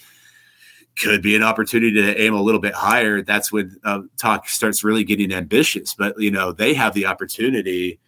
[1.01, 3.21] could be an opportunity to aim a little bit higher.
[3.21, 5.93] That's when uh, talk starts really getting ambitious.
[5.93, 7.99] But you know, they have the opportunity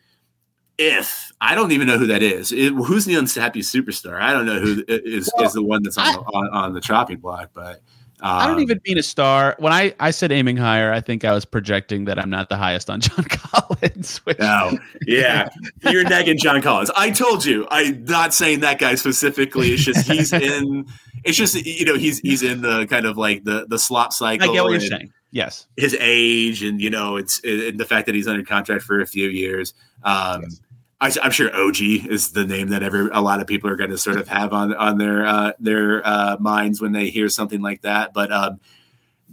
[0.77, 2.51] if I don't even know who that is.
[2.51, 4.19] It, who's the unhappy superstar?
[4.21, 6.81] I don't know who is well, is the one that's on, I, on, on the
[6.81, 7.51] chopping block.
[7.53, 7.81] But
[8.21, 9.55] I don't Um, even mean a star.
[9.59, 12.57] When I, I said aiming higher, I think I was projecting that I'm not the
[12.57, 14.17] highest on John Collins.
[14.25, 14.77] Which, No,
[15.07, 15.49] yeah,
[15.89, 16.91] you're negging John Collins.
[16.95, 17.67] I told you.
[17.71, 19.69] I'm not saying that guy specifically.
[19.71, 20.85] It's just he's in.
[21.23, 24.49] It's just you know he's he's in the kind of like the the slop cycle.
[24.49, 25.13] I get what you're saying.
[25.31, 25.67] Yes.
[25.77, 29.05] His age and you know it's and the fact that he's under contract for a
[29.07, 29.73] few years.
[30.03, 30.61] Um, Yes.
[31.01, 33.89] I, I'm sure OG is the name that every a lot of people are going
[33.89, 37.61] to sort of have on on their uh, their uh, minds when they hear something
[37.61, 38.13] like that.
[38.13, 38.59] But um,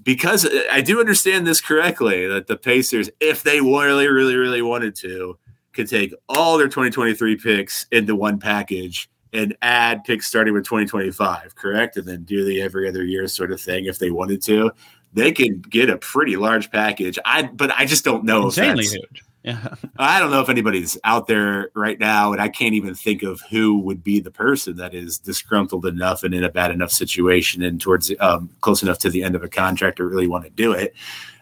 [0.03, 4.95] because I do understand this correctly, that the Pacers, if they really, really, really wanted
[4.97, 5.39] to,
[5.73, 11.57] could take all their 2023 picks into one package and add picks starting with 2025,
[11.57, 11.97] correct?
[11.97, 14.71] And then do the every other year sort of thing if they wanted to.
[15.13, 17.19] They could get a pretty large package.
[17.25, 19.25] I but I just don't know Insanely if that's, huge.
[19.47, 19.75] Yeah.
[19.97, 23.41] I don't know if anybody's out there right now, and I can't even think of
[23.49, 27.63] who would be the person that is disgruntled enough and in a bad enough situation
[27.63, 30.51] and towards um, close enough to the end of a contract to really want to
[30.51, 30.95] do it.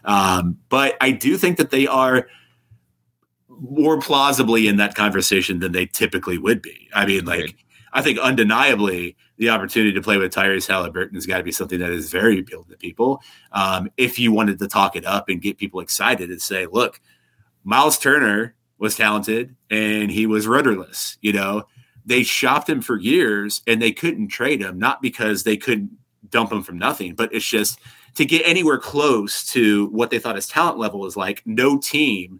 [0.05, 2.27] Um, but I do think that they are
[3.49, 6.89] more plausibly in that conversation than they typically would be.
[6.93, 7.55] I mean, like, Agreed.
[7.93, 11.79] I think undeniably the opportunity to play with Tyrese Haliburton has got to be something
[11.79, 13.21] that is very appealing to people.
[13.53, 16.99] Um, if you wanted to talk it up and get people excited and say, look,
[17.65, 21.17] Miles Turner was talented and he was rudderless.
[21.21, 21.63] You know,
[22.05, 25.91] they shopped him for years and they couldn't trade him, not because they couldn't
[26.29, 27.79] dump him from nothing, but it's just
[28.15, 31.41] to get anywhere close to what they thought his talent level was like.
[31.45, 32.39] No team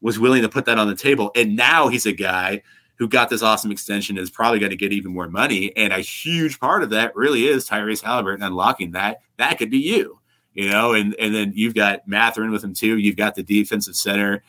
[0.00, 1.30] was willing to put that on the table.
[1.36, 2.62] And now he's a guy
[2.96, 5.74] who got this awesome extension is probably going to get even more money.
[5.76, 9.18] And a huge part of that really is Tyrese Haliburton unlocking that.
[9.38, 10.20] That could be you,
[10.54, 12.98] you know, and, and then you've got Mathurin with him too.
[12.98, 14.42] You've got the defensive center.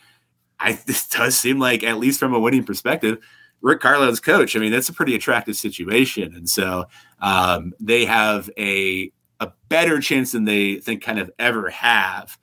[0.64, 3.18] I this does seem like, at least from a winning perspective,
[3.60, 4.56] Rick Carlisle's coach.
[4.56, 6.34] I mean, that's a pretty attractive situation.
[6.34, 6.86] And so
[7.20, 12.38] um, they have a a better chance than they think kind of ever have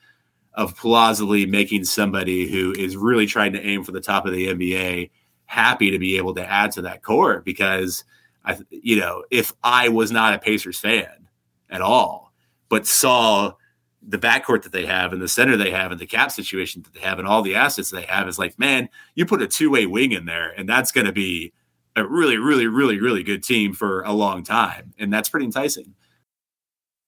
[0.53, 4.47] of plausibly making somebody who is really trying to aim for the top of the
[4.47, 5.09] NBA
[5.45, 8.03] happy to be able to add to that core because
[8.43, 11.29] I you know if I was not a Pacers fan
[11.69, 12.33] at all
[12.67, 13.53] but saw
[14.01, 16.93] the backcourt that they have and the center they have and the cap situation that
[16.93, 19.85] they have and all the assets they have is like man you put a two-way
[19.85, 21.53] wing in there and that's going to be
[21.95, 25.93] a really really really really good team for a long time and that's pretty enticing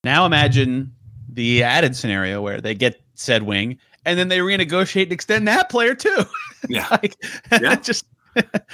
[0.03, 0.93] Now imagine
[1.29, 5.69] the added scenario where they get said wing and then they renegotiate and extend that
[5.69, 6.23] player too.
[6.69, 7.15] yeah like
[7.62, 7.75] Yeah.
[7.75, 8.06] just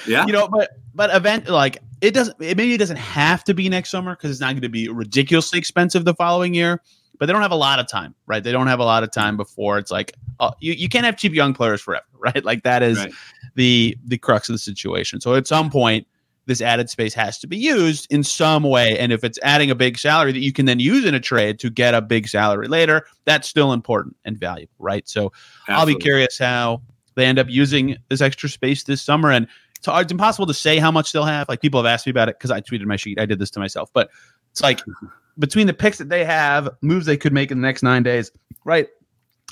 [0.08, 3.53] yeah you know, but but event like it doesn't it maybe it doesn't have to
[3.53, 6.82] be next summer because it's not going to be ridiculously expensive the following year.
[7.19, 8.43] But they don't have a lot of time, right?
[8.43, 11.17] They don't have a lot of time before it's like oh, you, you can't have
[11.17, 12.43] cheap young players forever, right?
[12.43, 13.13] Like that is Right.
[13.55, 15.21] the the crux of the situation.
[15.21, 16.08] So at some point,
[16.45, 18.97] this added space has to be used in some way.
[18.97, 21.60] And if it's adding a big salary that you can then use in a trade
[21.60, 25.08] to get a big salary later, that's still important and valuable, right?
[25.08, 25.32] So
[25.67, 26.82] I'll be curious how
[27.13, 29.29] they end up using this extra space this summer.
[29.29, 31.47] And it's, hard, it's impossible to say how much they'll have.
[31.47, 33.19] Like people have asked me about it because I tweeted my sheet.
[33.19, 34.10] I did this to myself, but
[34.49, 34.82] it's like
[35.39, 38.32] between the picks that they have, moves they could make in the next nine days,
[38.65, 38.88] right?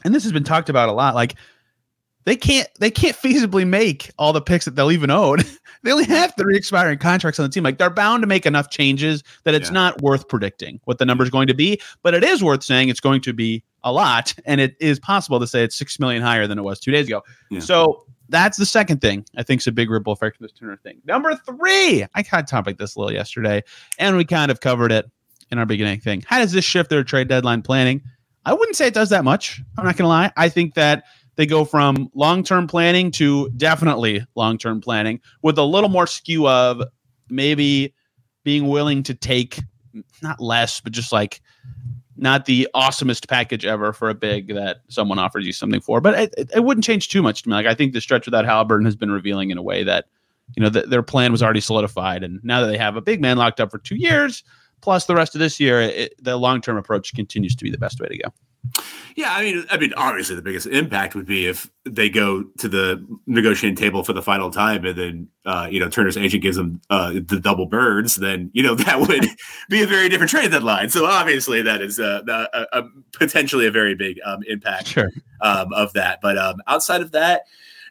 [0.03, 1.15] And this has been talked about a lot.
[1.15, 1.35] Like
[2.25, 5.39] they can't they can't feasibly make all the picks that they'll even own.
[5.83, 7.63] they only have three expiring contracts on the team.
[7.63, 9.75] Like they're bound to make enough changes that it's Yeah.
[9.75, 12.89] not worth predicting what the number is going to be, but it is worth saying
[12.89, 16.21] it's going to be a lot, and it is possible to say it's six million
[16.21, 17.23] higher than it was two days ago.
[17.49, 17.61] Yeah.
[17.61, 20.75] So that's the second thing I think is a big ripple effect of this Turner
[20.75, 20.99] thing.
[21.05, 23.63] Number three, I kind of topic this a little yesterday,
[23.97, 25.09] and we kind of covered it
[25.51, 26.23] in our beginning thing.
[26.27, 28.01] How does this shift their trade deadline planning?
[28.45, 29.61] I wouldn't say it does that much.
[29.77, 30.31] I'm not going to lie.
[30.37, 31.03] I think that
[31.35, 36.07] they go from long term planning to definitely long term planning with a little more
[36.07, 36.81] skew of
[37.29, 37.93] maybe
[38.43, 39.59] being willing to take
[40.21, 41.41] not less, but just like
[42.15, 46.01] not the awesomest package ever for a big that someone offers you something for.
[46.01, 47.55] But it, it, it wouldn't change too much to me.
[47.55, 50.05] Like I think the stretch without Haliburton has been revealing in a way that
[50.55, 53.21] you know th- their plan was already solidified, and now that they have a big
[53.21, 54.43] man locked up for two years
[54.81, 57.77] plus the rest of this year, it, the long term approach continues to be the
[57.77, 58.33] best way to go.
[59.15, 62.67] Yeah, I mean, I mean, obviously the biggest impact would be if they go to
[62.67, 66.57] the negotiating table for the final time, and then uh, you know Turner's agent gives
[66.57, 68.15] them uh, the double birds.
[68.15, 69.25] Then you know that would
[69.69, 70.89] be a very different trade deadline.
[70.89, 75.11] So obviously that is uh, a, a, potentially a very big um, impact Sure.
[75.41, 76.19] um, of that.
[76.21, 77.43] But um, outside of that,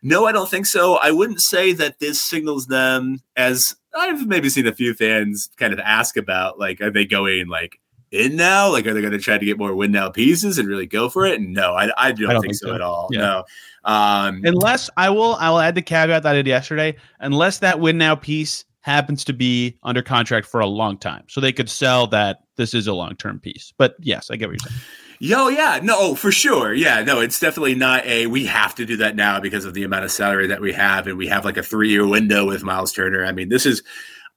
[0.03, 0.97] no, I don't think so.
[0.97, 5.73] I wouldn't say that this signals them as I've maybe seen a few fans kind
[5.73, 7.81] of ask about, like, are they going like
[8.11, 8.71] in now?
[8.71, 11.09] Like, are they going to try to get more win now pieces and really go
[11.09, 11.41] for it?
[11.41, 12.75] And no, I, I, don't, don't think, think so, so.
[12.75, 13.09] at all.
[13.11, 13.21] Yeah.
[13.21, 13.45] No.
[13.85, 16.97] Um, Unless I will, I will add the caveat that I did yesterday.
[17.21, 21.41] Unless that win now piece happens to be under contract for a long time, so
[21.41, 23.73] they could sell that this is a long term piece.
[23.77, 24.83] But yes, I get what you're saying.
[25.19, 26.75] Yo, yeah, no, for sure.
[26.75, 29.83] Yeah, no, it's definitely not a we have to do that now because of the
[29.83, 32.63] amount of salary that we have, and we have like a three year window with
[32.63, 33.25] Miles Turner.
[33.25, 33.83] I mean, this is,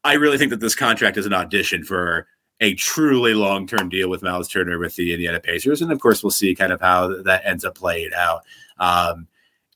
[0.03, 2.27] I really think that this contract is an audition for
[2.61, 6.23] a truly long term deal with Miles Turner with the Indiana Pacers, and of course,
[6.23, 8.43] we'll see kind of how that ends up playing out.
[8.77, 9.27] Um,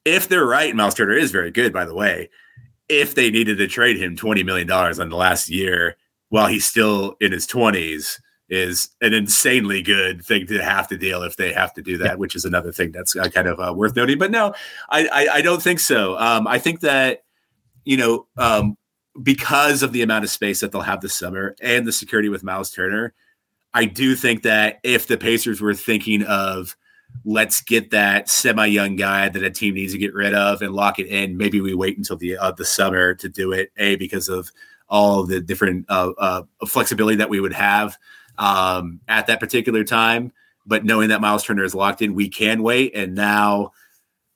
[0.06, 2.30] if they're right, Miles Turner is very good, by the way.
[2.88, 5.98] If they needed to trade him twenty million dollars on the last year
[6.30, 8.22] while he's still in his twenties
[8.54, 12.06] is an insanely good thing to have to deal if they have to do that,
[12.06, 12.16] yeah.
[12.16, 14.20] which is another thing that's uh, kind of uh, worth noting.
[14.20, 14.54] But no,
[14.90, 16.18] I, I, I don't think so.
[16.20, 17.24] Um, I think that
[17.84, 18.78] you know um,
[19.22, 22.44] because of the amount of space that they'll have this summer and the security with
[22.44, 23.14] Miles Turner,
[23.74, 26.78] I do think that if the Pacers were thinking of
[27.26, 31.00] let's get that semi-young guy that a team needs to get rid of and lock
[31.00, 33.72] it in, maybe we wait until the uh, the summer to do it.
[33.78, 34.52] A because of
[34.90, 37.98] all the different uh, uh, flexibility that we would have
[38.38, 40.32] um, at that particular time.
[40.66, 42.96] But knowing that Miles Turner is locked in, we can wait.
[42.96, 43.74] And now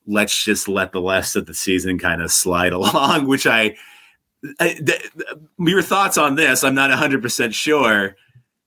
[0.05, 3.75] let's just let the rest of the season kind of slide along, which I,
[4.60, 5.12] I th-
[5.57, 8.15] your thoughts on this, I'm not 100% sure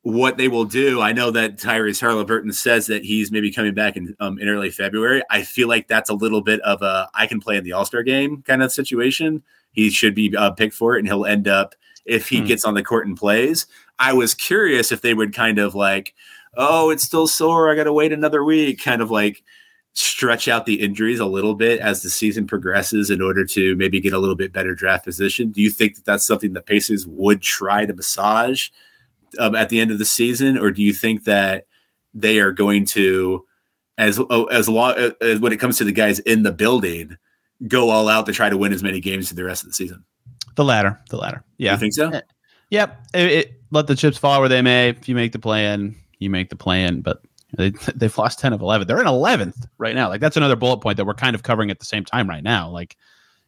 [0.02, 1.00] what they will do.
[1.00, 4.70] I know that Tyrese Haliburton says that he's maybe coming back in um, in early
[4.70, 5.22] February.
[5.30, 7.84] I feel like that's a little bit of a I can play in the All
[7.84, 9.42] Star game kind of situation.
[9.72, 11.74] He should be uh, picked for it, and he'll end up
[12.06, 12.46] if he hmm.
[12.46, 13.66] gets on the court and plays.
[14.00, 16.14] I was curious if they would kind of like,
[16.56, 17.70] oh, it's still sore.
[17.70, 19.44] I got to wait another week, kind of like
[19.92, 24.00] stretch out the injuries a little bit as the season progresses in order to maybe
[24.00, 25.50] get a little bit better draft position.
[25.50, 28.68] Do you think that that's something the Pacers would try to massage
[29.38, 31.66] um, at the end of the season, or do you think that
[32.14, 33.44] they are going to,
[33.98, 37.16] as oh, as long as when it comes to the guys in the building,
[37.68, 39.74] go all out to try to win as many games for the rest of the
[39.74, 40.04] season?
[40.56, 41.44] The latter, the latter.
[41.58, 42.10] Yeah, you think so?
[42.12, 42.20] Uh,
[42.70, 43.06] yep.
[43.14, 44.90] It, it, let the chips fall where they may.
[44.90, 47.00] If you make the plan, you make the plan.
[47.00, 47.22] But
[47.56, 48.87] they they've lost ten of eleven.
[48.87, 50.09] They're in eleventh right now.
[50.09, 52.44] Like that's another bullet point that we're kind of covering at the same time right
[52.44, 52.68] now.
[52.68, 52.96] Like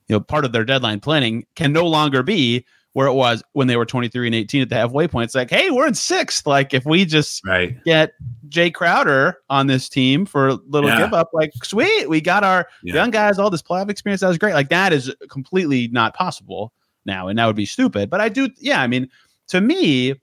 [0.09, 3.69] you know, part of their deadline planning can no longer be where it was when
[3.69, 5.25] they were 23 and 18 at the halfway point.
[5.25, 6.47] It's like, hey, we're in sixth.
[6.47, 7.83] Like if we just right.
[7.85, 8.13] get
[8.49, 10.99] Jae Crowder on this team for a little yeah.
[10.99, 12.95] give up, like sweet, we got our yeah.
[12.95, 14.21] young guys, all this playoff experience.
[14.21, 14.55] That was great.
[14.55, 16.73] Like that is completely not possible
[17.07, 18.11] now, and that would be stupid.
[18.11, 18.83] But I do, yeah.
[18.83, 19.09] I mean,
[19.53, 20.15] to me, uh,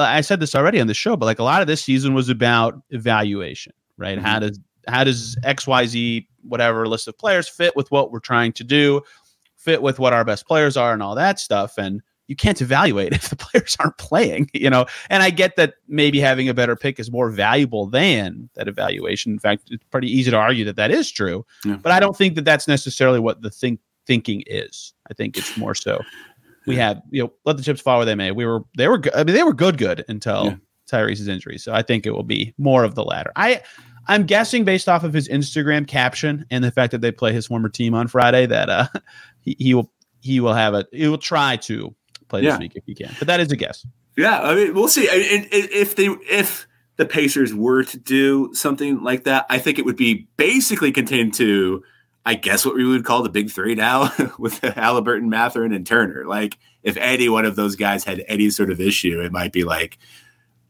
[0.00, 2.28] I said this already on the show, but like a lot of this season was
[2.28, 4.18] about evaluation, right?
[4.18, 4.26] Mm-hmm.
[4.26, 8.20] How does how does X Y Z whatever list of players fit with what we're
[8.20, 9.00] trying to do,
[9.56, 13.12] fit with what our best players are, and all that stuff, and you can't evaluate
[13.14, 14.84] if the players aren't playing, you know.
[15.08, 19.32] And I get that maybe having a better pick is more valuable than that evaluation.
[19.32, 21.76] In fact, it's pretty easy to argue that that is true, yeah.
[21.76, 24.92] but I don't think that that's necessarily what the think thinking is.
[25.10, 26.02] I think it's more so
[26.66, 28.30] we had you know let the chips fall where they may.
[28.30, 30.56] We were they were I mean they were good good until yeah.
[30.86, 31.58] Tyrese's injury.
[31.58, 33.32] So I think it will be more of the latter.
[33.36, 33.62] I
[34.08, 37.46] I'm guessing based off of his Instagram caption and the fact that they play his
[37.46, 38.86] former team on Friday that uh
[39.40, 41.94] he, he will he will have a he will try to
[42.28, 42.58] play this yeah.
[42.58, 43.14] week if he can.
[43.18, 43.86] But that is a guess.
[44.16, 45.08] Yeah, I mean we'll see.
[45.08, 49.78] I mean, if they if the Pacers were to do something like that, I think
[49.78, 51.82] it would be basically contained to
[52.30, 54.02] I guess what we would call the big three now
[54.38, 56.24] with Haliburton, Mathurin, and Turner.
[56.28, 59.64] Like if any one of those guys had any sort of issue, it might be
[59.64, 59.98] like,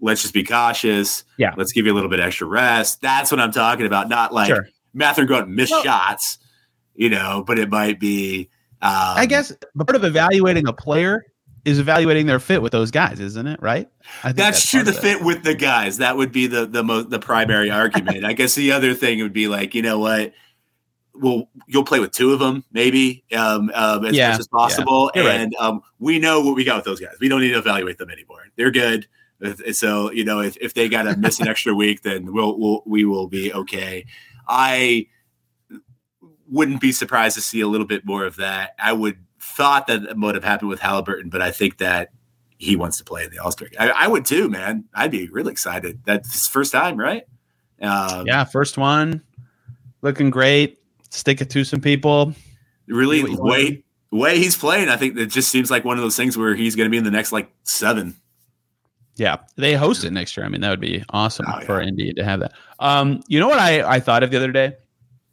[0.00, 1.22] let's just be cautious.
[1.36, 1.52] Yeah.
[1.58, 3.02] Let's give you a little bit extra rest.
[3.02, 4.08] That's what I'm talking about.
[4.08, 4.68] Not like sure.
[4.94, 6.38] Mathurin going to miss well, shots,
[6.94, 8.48] you know, but it might be.
[8.80, 11.26] Um, I guess part of evaluating a player
[11.66, 13.60] is evaluating their fit with those guys, isn't it?
[13.60, 13.86] Right?
[14.22, 14.82] That's, that's, true.
[14.82, 18.24] The fit with the guys that would be the the most the primary argument.
[18.24, 20.32] I guess the other thing would be like, you know what,
[21.14, 25.10] well, you'll play with two of them, maybe um, um, as yeah, much as possible.
[25.14, 25.30] Yeah.
[25.30, 25.66] And right.
[25.66, 27.14] um, we know what we got with those guys.
[27.20, 28.46] We don't need to evaluate them anymore.
[28.56, 29.06] They're good.
[29.72, 32.82] So you know, if, if they got to miss an extra week, then we'll, we'll
[32.86, 34.06] we will be okay.
[34.46, 35.06] I
[36.48, 38.74] wouldn't be surprised to see a little bit more of that.
[38.78, 42.10] I would thought that would have happened with Haliburton, but I think that
[42.58, 43.68] he wants to play in the All Star.
[43.78, 44.84] I, I, would too, man.
[44.92, 46.00] I'd be really excited.
[46.04, 47.22] That's his first time, right?
[47.80, 49.22] Um, yeah, first one,
[50.02, 50.79] looking great
[51.10, 52.34] stick it to some people.
[52.88, 56.36] Really, way way he's playing, I think it just seems like one of those things
[56.36, 58.16] where he's going to be in the next like seven.
[59.16, 60.46] Yeah, they host it next year.
[60.46, 61.88] I mean, that would be awesome oh, for yeah.
[61.88, 62.52] Indy to have that.
[62.78, 64.74] Um, you know what I I thought of the other day?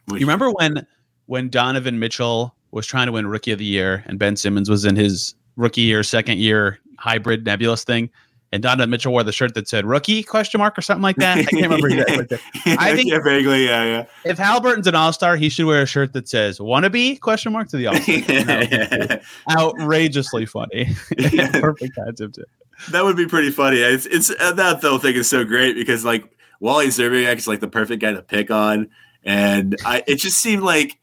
[0.09, 0.85] You remember when
[1.25, 4.85] when Donovan Mitchell was trying to win Rookie of the Year and Ben Simmons was
[4.85, 8.09] in his rookie year, second year hybrid nebulous thing,
[8.51, 11.37] and Donovan Mitchell wore the shirt that said "rookie?" question mark or something like that.
[11.37, 12.39] I can't remember exactly.
[12.77, 14.05] I think yeah, vaguely, yeah, yeah.
[14.23, 17.67] If Haliburton's an All Star, he should wear a shirt that says "wannabe?" question mark
[17.69, 19.19] to the All Star.
[19.57, 20.95] Outrageously funny.
[21.59, 22.39] Perfect concept.
[22.91, 23.77] that would be pretty funny.
[23.77, 26.29] It's it's uh, that whole thing is so great because like
[26.59, 28.89] Wally Szczerbiak is like the perfect guy to pick on,
[29.23, 30.97] and I it just seemed like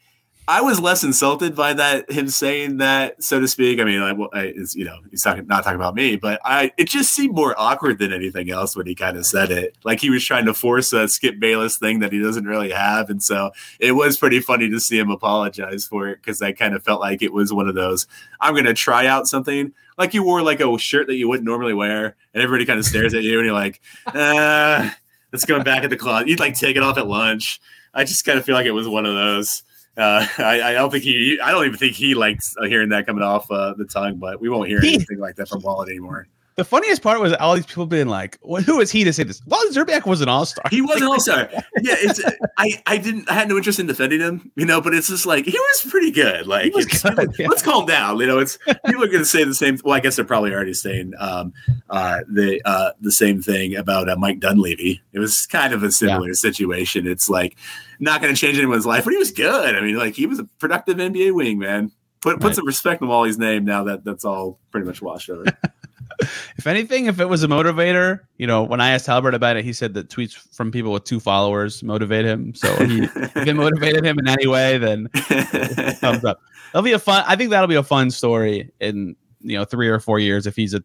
[0.47, 3.81] I was less insulted by that him saying that, so to speak.
[3.81, 6.89] I mean, I, I you know he's talking not talking about me, but I it
[6.89, 9.77] just seemed more awkward than anything else when he kind of said it.
[9.85, 13.09] Like he was trying to force a Skip Bayless thing that he doesn't really have,
[13.09, 16.75] and so it was pretty funny to see him apologize for it because I kind
[16.75, 18.07] of felt like it was one of those
[18.39, 21.47] I'm going to try out something like you wore like a shirt that you wouldn't
[21.47, 24.91] normally wear, and everybody kind of stares at you, and you're like, uh,
[25.33, 26.29] let's go back at the closet.
[26.29, 27.61] You'd like take it off at lunch.
[27.95, 29.63] I just kind of feel like it was one of those.
[29.97, 31.39] Uh, I, I, don't think he.
[31.43, 34.17] I don't even think he likes hearing that coming off uh, the tongue.
[34.17, 36.29] But we won't hear anything like that from Wally anymore.
[36.57, 39.25] The funniest part was all these people being like, well, "Who is he to say
[39.25, 40.64] this?" Well, Szczerbiak was an all star.
[40.71, 41.49] He was an all star.
[41.51, 42.21] yeah, it's.
[42.57, 43.29] I I didn't.
[43.29, 44.81] I had no interest in defending him, you know.
[44.81, 46.47] But it's just like he was pretty good.
[46.47, 47.49] Like, good, yeah.
[47.49, 48.21] let's calm down.
[48.21, 49.79] You know, it's people are going to say the same.
[49.83, 51.53] Well, I guess they're probably already saying um,
[51.90, 55.03] uh, the uh, the same thing about uh, Mike Dunleavy.
[55.12, 56.35] It was kind of a similar yeah.
[56.35, 57.09] situation.
[57.09, 57.57] It's like
[57.99, 59.75] not going to change anyone's life, but he was good.
[59.75, 61.90] I mean, like he was a productive NBA wing man.
[62.21, 62.55] Put put right.
[62.55, 65.45] some respect on Wally's name now that that's all pretty much washed over.
[66.57, 69.64] if anything, if it was a motivator, you know, when I asked Albert about it,
[69.64, 72.55] he said that tweets from people with two followers motivate him.
[72.55, 76.40] So he, if it motivated him in any way, then thumbs up.
[76.72, 77.24] That'll be a fun.
[77.27, 80.57] I think that'll be a fun story in you know three or four years if
[80.57, 80.83] he's a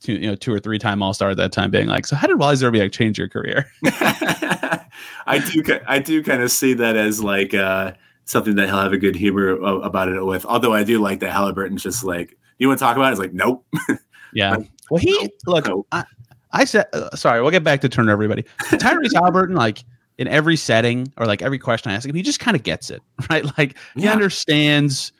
[0.00, 2.16] two, you know two or three time All Star at that time, being like, so
[2.16, 3.70] how did Wally Szczerbiak change your career?
[5.26, 7.92] I do, I do kind of see that as like uh,
[8.24, 10.44] something that he'll have a good humor about it with.
[10.46, 13.12] Although I do like that Halliburton's just like, you want to talk about it?
[13.12, 13.66] It's like, nope.
[14.32, 14.56] Yeah.
[14.90, 15.68] well, he look.
[15.92, 16.04] I,
[16.52, 17.40] I said uh, sorry.
[17.42, 18.12] We'll get back to Turner.
[18.12, 19.84] Everybody, Tyrese Halliburton, like
[20.18, 22.90] in every setting or like every question I ask him, he just kind of gets
[22.90, 23.44] it right.
[23.58, 24.12] Like he yeah.
[24.12, 25.12] understands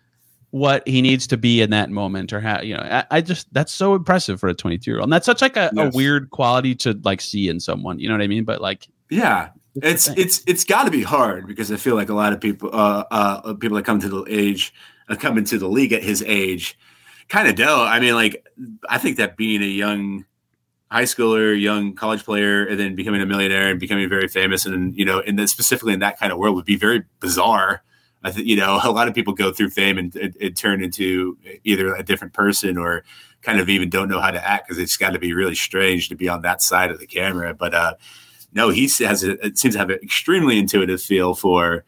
[0.51, 3.53] what he needs to be in that moment or how you know I, I just
[3.55, 5.95] that's so impressive for a 22 year old and that's such like a, yes.
[5.95, 8.89] a, weird quality to like see in someone you know what i mean but like
[9.11, 12.41] yeah it's it's it's got to be hard because i feel like a lot of
[12.41, 14.75] people uh uh people that come to the age
[15.09, 16.77] uh, come into the league at his age
[17.31, 17.89] kind of dope.
[17.89, 18.45] I mean, like,
[18.89, 20.27] I think that being a young
[20.91, 24.95] high schooler, young college player, and then becoming a millionaire and becoming very famous, and
[24.95, 27.83] you know, and then specifically in that kind of world would be very bizarre.
[28.23, 31.95] I think you know a lot of people go through fame and turn into either
[31.95, 33.05] a different person or
[33.43, 36.11] kind of even don't know how to act because it's got to be really strange
[36.11, 37.55] to be on that side of the camera.
[37.55, 37.95] But uh,
[38.53, 41.85] no, he has a, it seems to have an extremely intuitive feel for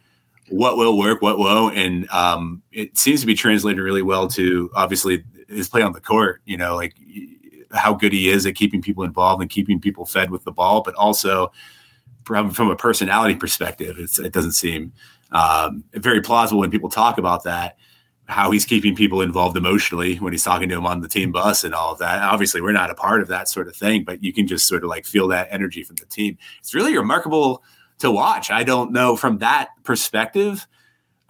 [0.49, 4.71] what will work, what won't, and um, it seems to be translated really well to
[4.75, 6.41] obviously his play on the court.
[6.45, 6.95] You know, like
[7.73, 10.83] how good he is at keeping people involved and keeping people fed with the ball,
[10.83, 11.53] but also
[12.25, 14.93] from, from a personality perspective, it doesn't seem
[15.33, 17.77] um, very plausible when people talk about that.
[18.27, 21.65] How he's keeping people involved emotionally when he's talking to him on the team bus
[21.65, 22.23] and all of that.
[22.23, 24.85] Obviously, we're not a part of that sort of thing, but you can just sort
[24.85, 26.39] of like feel that energy from the team.
[26.61, 27.63] It's really remarkable
[27.99, 28.51] to watch.
[28.51, 30.67] I don't know from that perspective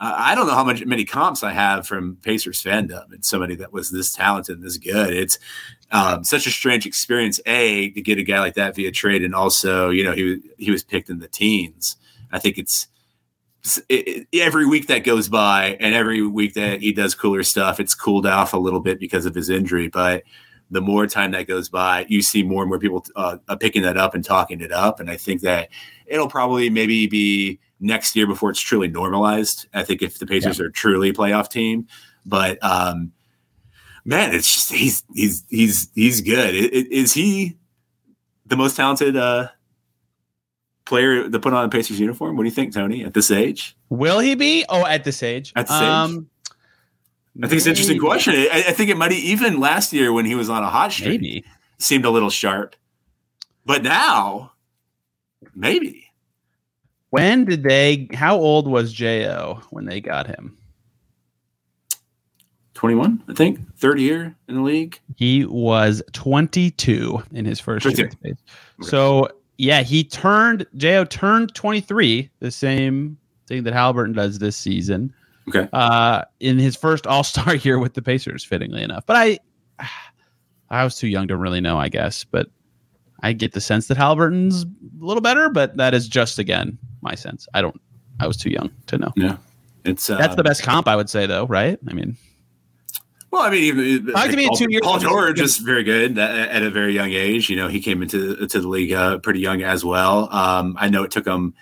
[0.05, 3.73] I don't know how much many comps I have from Pacers fandom and somebody that
[3.73, 5.15] was this talented and this good.
[5.15, 5.39] It's
[5.93, 9.33] um, such a strange experience, a to get a guy like that via trade, and
[9.33, 11.97] also you know he he was picked in the teens.
[12.33, 12.89] I think it's
[13.89, 17.79] it, it, every week that goes by, and every week that he does cooler stuff,
[17.79, 20.25] it's cooled off a little bit because of his injury, but
[20.73, 23.99] the more time that goes by, you see more and more people uh, picking that
[23.99, 25.01] up and talking it up.
[25.01, 25.69] And I think that
[26.07, 29.67] it'll probably maybe be next year before it's truly normalized.
[29.75, 30.67] I think if the Pacers yeah.
[30.67, 31.87] are truly a playoff team,
[32.25, 33.13] but um,
[34.05, 36.55] man, it's just he's he's he's he's good.
[36.55, 37.59] Is he
[38.47, 39.49] the most talented uh,
[40.85, 42.37] player to put on a Pacers uniform?
[42.37, 43.05] What do you think, Tony?
[43.05, 44.65] At this age, will he be?
[44.69, 46.27] Oh, at this age, at this um, age.
[47.45, 48.35] I think it's an interesting question.
[48.35, 51.23] I, I, think it might even last year when he was on a hot streak,
[51.23, 51.45] maybe
[51.79, 52.77] seemed a little sharp,
[53.65, 54.53] but now
[55.55, 56.12] maybe.
[57.13, 58.09] When did they?
[58.15, 60.57] How old was Jo when they got him?
[62.73, 63.61] 21, I think.
[63.77, 64.99] Third year in the league.
[65.17, 68.11] He was 22 in his first year.
[68.25, 68.35] Okay.
[68.81, 75.13] So, yeah, he turned, Jo turned 23, the same thing that Halliburton does this season.
[75.49, 75.69] Okay.
[75.75, 79.05] Uh, in his first All Star year with the Pacers, fittingly enough.
[79.05, 79.39] But I,
[80.71, 82.25] I was too young to really know, I guess.
[82.25, 82.49] But
[83.23, 84.67] I get the sense that Halliburton's a
[85.05, 87.47] little better, but that is just again my sense.
[87.55, 87.81] I don't.
[88.21, 89.13] I was too young to know.
[89.17, 89.37] Yeah,
[89.85, 91.79] it's uh, that's the best comp I would say, though, right?
[91.89, 92.17] I mean,
[93.33, 96.63] well, I mean, even I like Paul, two years Paul George is very good at
[96.63, 97.49] a very young age.
[97.49, 100.29] You know, he came into to the league uh, pretty young as well.
[100.31, 101.55] Um, I know it took him.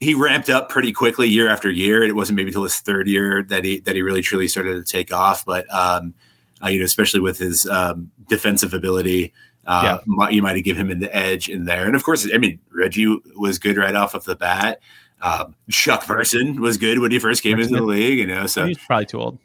[0.00, 2.02] He ramped up pretty quickly year after year.
[2.02, 4.74] And it wasn't maybe until his third year that he that he really truly started
[4.74, 5.44] to take off.
[5.44, 6.14] But um,
[6.60, 9.32] uh, you know, especially with his um, defensive ability,
[9.66, 10.28] Uh, yeah.
[10.28, 13.20] you might have given him the edge in there, and of course, I mean Reggie
[13.36, 14.80] was good right off of the bat.
[15.22, 18.46] Um, Chuck Person was good when he first came into the league, you know.
[18.46, 19.38] So he's probably too old.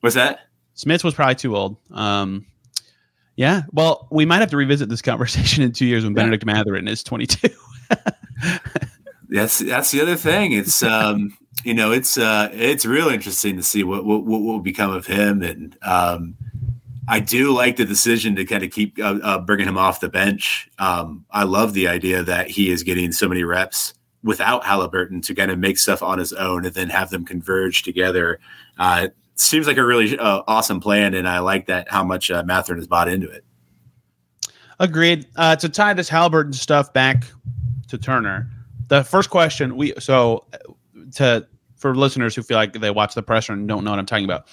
[0.00, 0.40] What's that?
[0.74, 1.76] Smith was probably too old.
[1.90, 2.46] Um,
[3.34, 3.62] yeah.
[3.72, 6.22] Well, we might have to revisit this conversation in two years when yeah.
[6.22, 7.48] Bennedict Mathurin is 22.
[9.28, 10.52] that's that's the other thing.
[10.52, 14.60] It's um, you know, it's uh, it's real interesting to see what what, what will
[14.60, 16.36] become of him, and um,
[17.08, 20.10] I do like the decision to kind of keep uh, uh, bringing him off the
[20.10, 20.68] bench.
[20.78, 25.34] Um, I love the idea that he is getting so many reps without Halliburton to
[25.34, 28.38] kind of make stuff on his own and then have them converge together.
[28.78, 32.42] Uh, seems like a really uh, awesome plan, and I like that how much uh,
[32.44, 33.44] Mathurin has bought into it.
[34.78, 35.26] Agreed.
[35.36, 37.24] Uh, to tie this Halliburton stuff back
[37.88, 38.50] to Turner,
[38.88, 40.44] the first question we so
[41.14, 41.46] to
[41.76, 44.24] for listeners who feel like they watch the presser and don't know what I'm talking
[44.24, 44.48] about.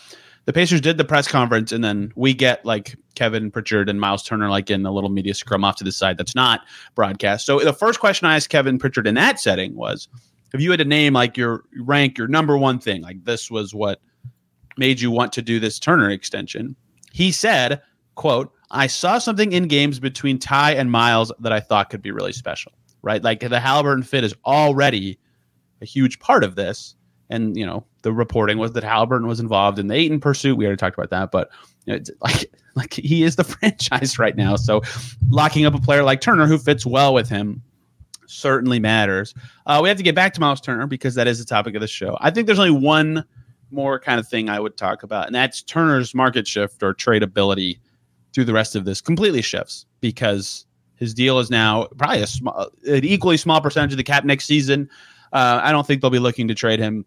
[0.45, 4.23] The Pacers did the press conference, and then we get like Kevin Pritchard and Miles
[4.23, 6.61] Turner like in a little media scrum off to the side that's not
[6.93, 7.45] broadcast.
[7.45, 10.07] So the first question I asked Kevin Pritchard in that setting was,
[10.53, 13.73] if you had to name like your rank your number one thing, like this was
[13.73, 13.99] what
[14.77, 16.75] made you want to do this Turner extension?
[17.11, 17.81] He said,
[18.13, 22.11] quote, I saw something in games between Ty and Miles that I thought could be
[22.11, 22.71] really special,
[23.01, 23.23] right?
[23.23, 25.17] Like the Halliburton fit is already
[25.81, 26.95] a huge part of this.
[27.29, 30.57] And, you know, the reporting was that Halliburton was involved in the Ayton pursuit.
[30.57, 31.49] We already talked about that, but
[32.21, 34.57] like, like he is the franchise right now.
[34.57, 34.83] So
[35.29, 37.63] locking up a player like Turner who fits well with him
[38.27, 39.33] certainly matters.
[39.65, 41.81] Uh, we have to get back to Miles Turner because that is the topic of
[41.81, 42.15] the show.
[42.21, 43.25] I think there's only one
[43.71, 47.79] more kind of thing I would talk about, and that's Turner's market shift or tradability
[48.35, 52.69] through the rest of this completely shifts because his deal is now probably a small,
[52.85, 54.91] an equally small percentage of the cap next season.
[55.33, 57.03] Uh, I don't think they'll be looking to trade him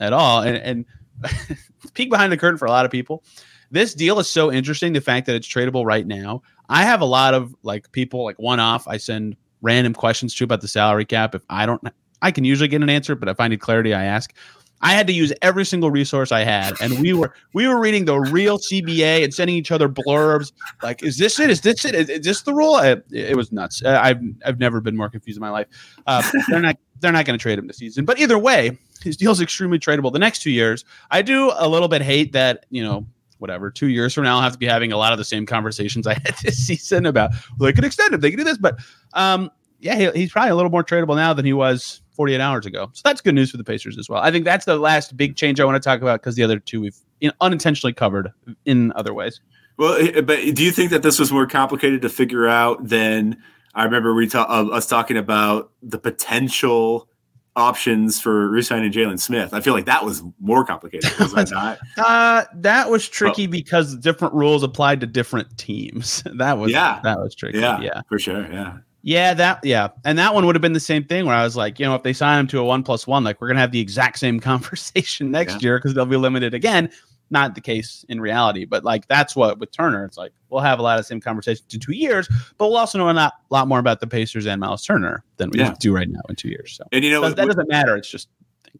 [0.00, 0.42] at all.
[0.42, 0.84] And, and
[1.94, 3.24] peek behind the curtain for a lot of people,
[3.70, 4.92] this deal is so interesting.
[4.92, 6.42] The fact that it's tradable right now.
[6.68, 8.88] I have a lot of like people like one off.
[8.88, 11.34] I send random questions to about the salary cap.
[11.34, 11.82] If I don't,
[12.22, 14.34] I can usually get an answer, but if I need clarity, I ask.
[14.82, 18.04] I had to use every single resource I had, and we were we were reading
[18.04, 21.48] the real CBA and sending each other blurbs like, "Is this it?
[21.48, 21.94] Is this it?
[21.94, 23.82] Is, is this the rule?" It, it was nuts.
[23.82, 25.66] I've I've never been more confused in my life.
[26.06, 29.16] Uh, they're not they're not going to trade him this season, but either way, his
[29.16, 30.12] deal's extremely tradable.
[30.12, 33.06] The next two years, I do a little bit hate that you know
[33.38, 35.46] whatever two years from now I'll have to be having a lot of the same
[35.46, 38.58] conversations I had this season about well, they could extend him, they could do this,
[38.58, 38.78] but
[39.14, 39.50] um,
[39.80, 42.90] yeah, he, he's probably a little more tradable now than he was 48 hours ago.
[42.92, 44.22] So that's good news for the Pacers as well.
[44.22, 46.58] I think that's the last big change I want to talk about because the other
[46.58, 48.32] two we've you know, unintentionally covered
[48.64, 49.40] in other ways.
[49.76, 53.42] Well, eh, but do you think that this was more complicated to figure out than
[53.74, 57.08] I remember we ta- uh, us talking about the potential
[57.56, 59.52] options for resigning Jalen Smith?
[59.52, 61.10] I feel like that was more complicated.
[61.18, 61.78] Was that not?
[61.96, 66.22] Uh, that was tricky because different rules applied to different teams.
[66.36, 67.58] That was yeah, that was tricky.
[67.58, 68.46] Yeah, yeah, for sure.
[68.52, 68.78] Yeah.
[69.02, 71.56] Yeah, that yeah, and that one would have been the same thing where I was
[71.56, 73.60] like, you know, if they sign him to a one plus one, like we're gonna
[73.60, 75.68] have the exact same conversation next yeah.
[75.68, 76.90] year because they'll be limited again.
[77.30, 80.78] Not the case in reality, but like that's what with Turner, it's like we'll have
[80.78, 83.34] a lot of the same conversations in two years, but we'll also know a lot,
[83.50, 85.74] lot more about the Pacers and Miles Turner than we yeah.
[85.80, 86.74] do right now in two years.
[86.76, 87.96] So, and you know, so that doesn't matter.
[87.96, 88.28] It's just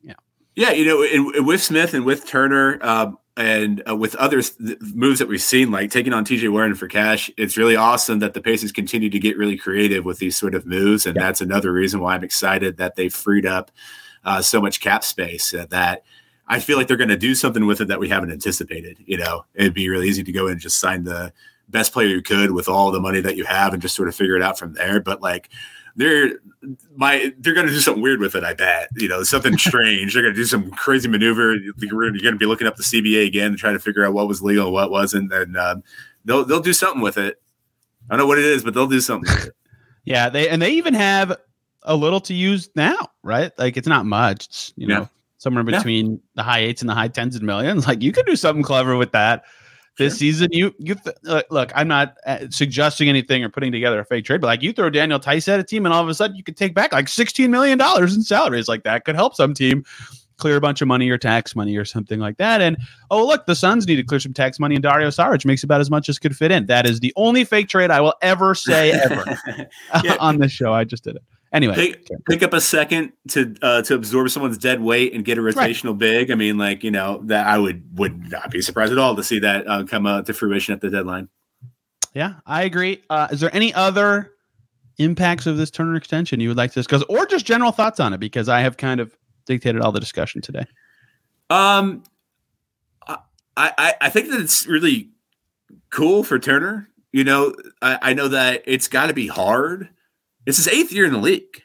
[0.02, 0.14] yeah,
[0.54, 0.70] yeah.
[0.70, 5.18] You know, and, with Smith and with Turner, um, and uh, with other th- moves
[5.18, 8.40] that we've seen, like taking on TJ Warren for cash, it's really awesome that the
[8.40, 11.22] Pacers continue to get really creative with these sort of moves, and yeah.
[11.22, 13.70] that's another reason why I'm excited that they freed up
[14.24, 16.02] uh, so much cap space uh, that
[16.48, 18.98] I feel like they're going to do something with it that we haven't anticipated.
[19.04, 21.32] You know, it'd be really easy to go and just sign the
[21.68, 24.14] best player you could with all the money that you have and just sort of
[24.14, 25.00] figure it out from there.
[25.00, 25.48] But like
[25.96, 26.32] they're
[26.94, 28.44] my they're going to do something weird with it.
[28.44, 30.14] I bet you know something strange.
[30.14, 31.56] They're going to do some crazy maneuver.
[31.56, 34.28] You're going to be looking up the CBA again to try to figure out what
[34.28, 35.82] was legal and what wasn't, and um,
[36.24, 37.40] they'll they'll do something with it.
[38.08, 39.32] I don't know what it is, but they'll do something.
[39.34, 39.52] with it.
[40.08, 41.36] Yeah, they and they even have
[41.82, 43.50] a little to use now, right?
[43.58, 44.46] Like it's not much.
[44.46, 45.06] It's, you know, yeah.
[45.46, 46.18] Somewhere between yeah.
[46.34, 47.86] the high eights and the high tens of millions.
[47.86, 49.44] Like you could do something clever with that
[49.96, 50.18] this sure.
[50.18, 50.48] season.
[50.50, 54.40] You you th- look, I'm not uh, suggesting anything or putting together a fake trade,
[54.40, 56.42] but like you throw Daniel Theis at a team, and all of a sudden you
[56.42, 58.66] could take back like 16 million dollars in salaries.
[58.66, 59.84] Like that could help some team
[60.36, 62.60] clear a bunch of money or tax money or something like that.
[62.60, 62.76] And
[63.12, 65.80] oh look, the Suns need to clear some tax money, and Dario Saric makes about
[65.80, 66.66] as much as could fit in.
[66.66, 69.24] That is the only fake trade I will ever say ever
[70.02, 70.16] yeah.
[70.20, 70.72] on this show.
[70.72, 71.22] I just did it.
[71.52, 75.38] Anyway, pick, pick, up a second to uh, to absorb someone's dead weight and get
[75.38, 75.98] a rotational right.
[75.98, 76.30] big.
[76.30, 79.22] I mean, like you know that I would would not be surprised at all to
[79.22, 81.28] see that uh, come uh, to fruition at the deadline.
[82.14, 83.02] Yeah, I agree.
[83.08, 84.32] Uh, is there any other
[84.98, 88.12] impacts of this Turner extension you would like to discuss, or just general thoughts on
[88.12, 88.18] it?
[88.18, 89.16] Because I have kind of
[89.46, 90.66] dictated all the discussion today.
[91.48, 92.02] Um,
[93.06, 93.18] I
[93.56, 95.10] I, I think that it's really
[95.90, 99.88] cool for Turner you know, I, I know that it's got to be hard.
[100.46, 101.62] It's his eighth year in the league,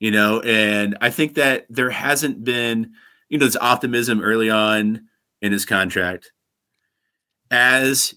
[0.00, 2.92] you know, and I think that there hasn't been,
[3.28, 5.06] you know, this optimism early on
[5.40, 6.32] in his contract
[7.50, 8.14] as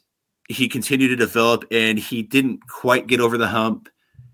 [0.48, 3.90] he continued to develop and he didn't quite get over the hump,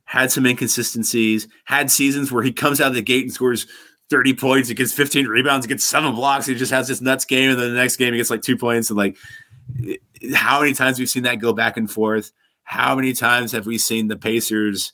[0.05, 3.65] had some inconsistencies, had seasons where he comes out of the gate and scores
[4.09, 7.25] 30 points, he gets 15 rebounds, he gets seven blocks, he just has this nuts
[7.25, 8.89] game, and then the next game he gets like two points.
[8.89, 9.17] And like
[10.35, 12.31] how many times we've seen that go back and forth?
[12.63, 14.93] How many times have we seen the Pacers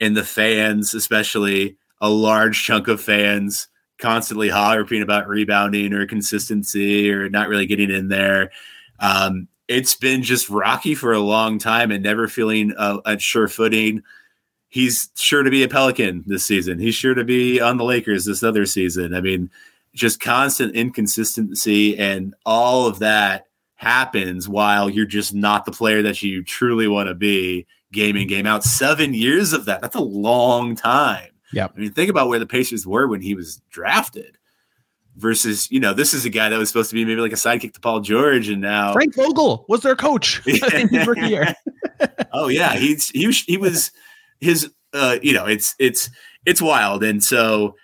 [0.00, 3.68] and the fans, especially a large chunk of fans,
[3.98, 8.50] constantly hollering about rebounding or consistency or not really getting in there?
[9.00, 13.48] Um, it's been just rocky for a long time and never feeling uh, at sure
[13.48, 14.02] footing.
[14.68, 16.78] He's sure to be a Pelican this season.
[16.78, 19.14] He's sure to be on the Lakers this other season.
[19.14, 19.50] I mean,
[19.94, 23.46] just constant inconsistency and all of that
[23.76, 28.26] happens while you're just not the player that you truly want to be game in,
[28.26, 28.64] game out.
[28.64, 29.80] Seven years of that.
[29.80, 31.30] That's a long time.
[31.52, 31.68] Yeah.
[31.74, 34.36] I mean, think about where the Pacers were when he was drafted
[35.16, 37.36] versus, you know, this is a guy that was supposed to be maybe like a
[37.36, 41.54] sidekick to Paul George, and now Frank Vogel was their coach in his rookie year.
[42.32, 43.90] oh yeah, he's he was, he was
[44.40, 46.10] his uh, you know, it's it's
[46.46, 47.74] it's wild, and so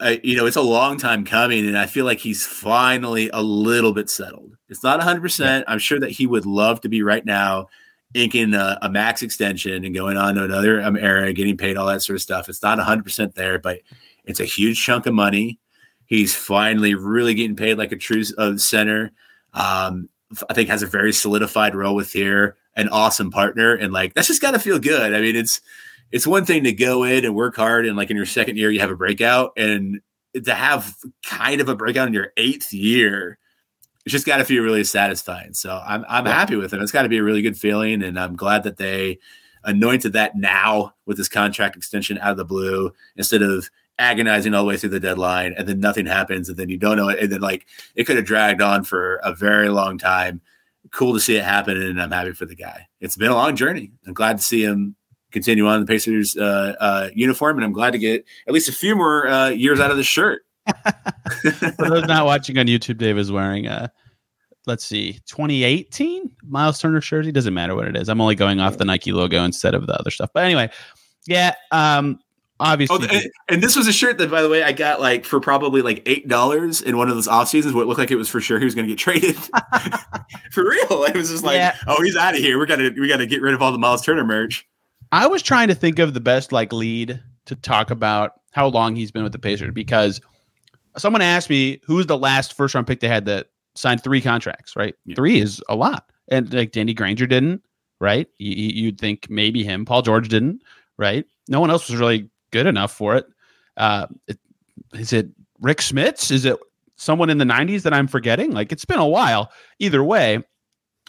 [0.00, 3.42] uh, you know, it's a long time coming, and I feel like he's finally a
[3.42, 4.56] little bit settled.
[4.68, 5.18] It's not 100.
[5.18, 5.22] Yeah.
[5.22, 7.68] percent I'm sure that he would love to be right now
[8.14, 11.86] inking a, a, max extension and going on to another um, era, getting paid all
[11.86, 12.48] that sort of stuff.
[12.48, 13.80] It's not 100 percent there, but
[14.24, 15.58] it's a huge chunk of money.
[16.06, 19.12] He's finally really getting paid like a true uh, center.
[19.52, 20.08] Um,
[20.48, 24.28] I think has a very solidified role with here, an awesome partner, and like that's
[24.28, 25.14] just got to feel good.
[25.14, 25.60] I mean, it's
[26.12, 28.70] it's one thing to go in and work hard, and like in your second year
[28.70, 30.00] you have a breakout, and
[30.44, 33.38] to have kind of a breakout in your eighth year,
[34.04, 35.54] it's just got to feel really satisfying.
[35.54, 36.32] So I'm I'm yeah.
[36.32, 36.80] happy with it.
[36.80, 39.18] It's got to be a really good feeling, and I'm glad that they
[39.64, 44.62] anointed that now with this contract extension out of the blue instead of agonizing all
[44.62, 47.18] the way through the deadline and then nothing happens and then you don't know it
[47.20, 50.40] and then like it could have dragged on for a very long time
[50.90, 53.54] cool to see it happen and i'm happy for the guy it's been a long
[53.54, 54.96] journey i'm glad to see him
[55.30, 58.72] continue on the pacers uh, uh, uniform and i'm glad to get at least a
[58.72, 60.43] few more uh, years out of the shirt
[61.76, 63.90] for those not watching on youtube dave is wearing a
[64.66, 68.78] let's see 2018 miles turner jersey doesn't matter what it is i'm only going off
[68.78, 70.70] the nike logo instead of the other stuff but anyway
[71.26, 72.18] yeah um
[72.60, 72.96] obviously.
[73.00, 75.40] Oh, and, and, this was a shirt that, by the way, I got like for
[75.40, 77.74] probably like eight dollars in one of those off seasons.
[77.74, 79.36] What it looked like it was for sure he was going to get traded.
[80.50, 81.76] for real, it was just like, yeah.
[81.86, 82.58] oh, he's out of here.
[82.58, 84.66] We got to we got to get rid of all the Miles Turner merch.
[85.12, 88.96] I was trying to think of the best like lead to talk about how long
[88.96, 90.20] he's been with the Pacers because
[90.96, 94.76] someone asked me who's the last first round pick they had that signed three contracts.
[94.76, 95.14] Right, yeah.
[95.14, 97.62] three is a lot, and like Danny Granger didn't.
[98.00, 99.84] Right, you'd think maybe him.
[99.84, 100.62] Paul George didn't.
[100.98, 103.26] Right, no one else was really good enough for it.
[103.76, 104.38] Uh, it
[104.92, 105.28] is it
[105.60, 106.30] Rick Smits?
[106.30, 106.56] Is it
[106.96, 108.52] someone in the 90s that I'm forgetting?
[108.52, 109.50] Like it's been a while.
[109.78, 110.42] Either way,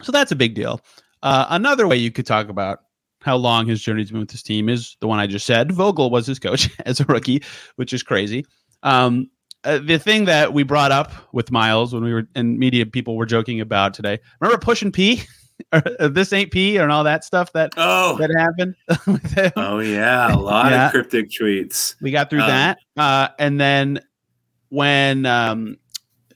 [0.01, 0.81] so that's a big deal.
[1.23, 2.79] Uh, another way you could talk about
[3.21, 5.71] how long his journey's been with this team is the one I just said.
[5.71, 7.43] Vogel was his coach as a rookie,
[7.75, 8.45] which is crazy.
[8.83, 9.29] Um,
[9.65, 13.15] uh, the thing that we brought up with Miles when we were in media, people
[13.17, 14.19] were joking about today.
[14.39, 15.23] Remember pushing P?
[15.99, 18.75] this ain't P and all that stuff that oh that happened.
[19.55, 20.85] oh yeah, a lot yeah.
[20.85, 21.95] of cryptic tweets.
[22.01, 23.99] We got through um, that, uh, and then
[24.69, 25.77] when um,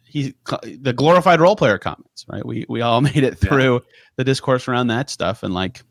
[0.06, 2.46] he the glorified role player comments, right?
[2.46, 3.96] We we all made it through yeah.
[4.16, 5.82] the discourse around that stuff, and like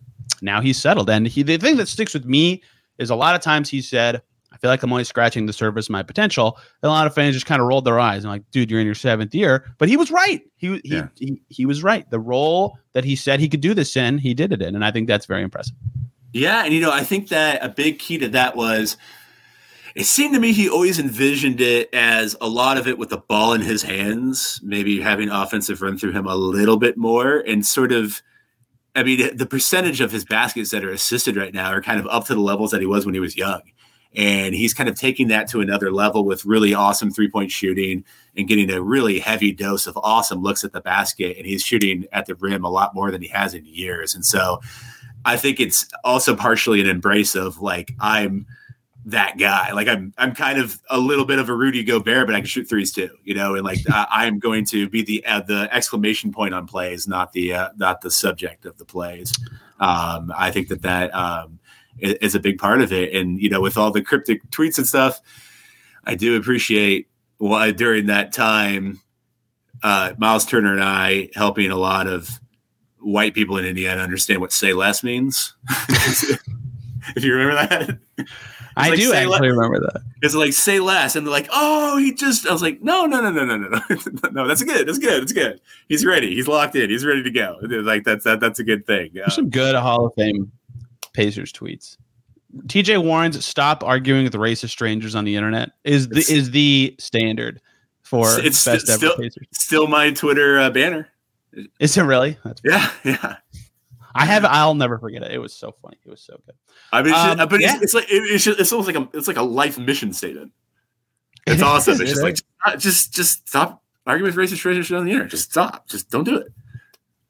[0.43, 1.11] now he's settled.
[1.11, 2.62] And he the thing that sticks with me
[2.99, 4.22] is a lot of times he said,
[4.59, 6.59] I feel like I'm only scratching the surface of my potential.
[6.82, 8.80] And a lot of fans just kind of rolled their eyes and like, dude, you're
[8.80, 9.64] in your seventh year.
[9.78, 10.42] But he was right.
[10.56, 11.09] He he, yeah.
[11.14, 12.11] he he was right.
[12.11, 14.84] The role that he said he could do this in, he did it in, and
[14.84, 15.76] I think that's very impressive.
[16.32, 18.96] Yeah, and you know, I think that a big key to that was
[19.94, 23.18] it seemed to me he always envisioned it as a lot of it with the
[23.18, 27.64] ball in his hands, maybe having offensive run through him a little bit more and
[27.64, 28.22] sort of
[28.98, 32.06] I mean, the percentage of his baskets that are assisted right now are kind of
[32.09, 33.62] up to the levels that he was when he was young.
[34.16, 38.04] And he's kind of taking that to another level with really awesome three point shooting
[38.36, 41.36] and getting a really heavy dose of awesome looks at the basket.
[41.36, 44.14] And he's shooting at the rim a lot more than he has in years.
[44.14, 44.61] And so
[45.24, 48.46] I think it's also partially an embrace of like, I'm
[49.09, 49.72] that guy.
[49.72, 52.46] Like I'm, I'm kind of a little bit of a Rudy Gobert, but I can
[52.46, 53.54] shoot threes too, you know.
[53.54, 57.32] And like I, am going to be the uh, the exclamation point on plays, not
[57.32, 59.32] the uh, not the subject of the plays.
[59.80, 61.57] Um, I think that that um,
[62.01, 63.14] is a big part of it.
[63.14, 65.20] And you know, with all the cryptic tweets and stuff,
[66.05, 69.01] I do appreciate why during that time,
[69.82, 72.40] uh, Miles Turner and I helping a lot of
[73.01, 75.55] white people in Indiana understand what "say less" means.
[75.70, 77.99] if you remember that,
[78.76, 80.03] I like, do say actually le- remember that.
[80.22, 83.20] it's like "say less," and they're like, "Oh, he just." I was like, "No, no,
[83.20, 84.49] no, no, no, no, no, no.
[84.49, 84.86] That's good.
[84.86, 85.22] That's good.
[85.22, 85.61] That's good.
[85.88, 86.34] He's ready.
[86.34, 86.88] He's locked in.
[86.88, 89.11] He's ready to go." Like that's that, that's a good thing.
[89.24, 90.53] Uh, some good Hall of Fame
[91.18, 91.96] Pacers tweets.
[92.66, 96.94] TJ Warren's "Stop arguing with racist strangers on the internet" is the It's- is the
[96.98, 97.60] standard
[98.02, 99.46] for It's best st- ever still- Pacers.
[99.52, 101.08] still my Twitter uh, banner.
[101.80, 102.38] Is it really?
[102.44, 103.36] That's Yeah, yeah.
[104.14, 104.44] I have.
[104.44, 105.32] I'll never forget it.
[105.32, 105.96] It was so funny.
[106.06, 106.54] It was so good.
[106.92, 107.74] I mean, it's Um, but yeah.
[107.74, 110.12] it's, it's like it, it's, just, it's almost like a it's like a life mission
[110.12, 110.52] statement.
[111.46, 112.00] It's awesome.
[112.00, 112.36] It's just like
[112.78, 115.30] just, just stop arguing with racist strangers on the internet.
[115.30, 115.88] Just stop.
[115.88, 116.46] Just don't do it.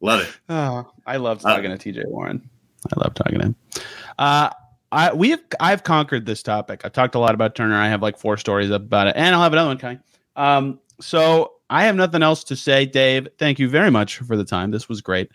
[0.00, 0.28] Love it.
[0.48, 2.48] Oh, I love Uh, talking to TJ Warren.
[2.96, 3.56] I love talking to him.
[4.18, 4.50] Uh,
[4.90, 6.82] I we have I've conquered this topic.
[6.84, 7.76] I've talked a lot about Turner.
[7.76, 10.00] I have like four stories about it, and I'll have another one coming.
[10.36, 13.28] Um, so I have nothing else to say, Dave.
[13.38, 14.70] Thank you very much for the time.
[14.70, 15.30] This was great.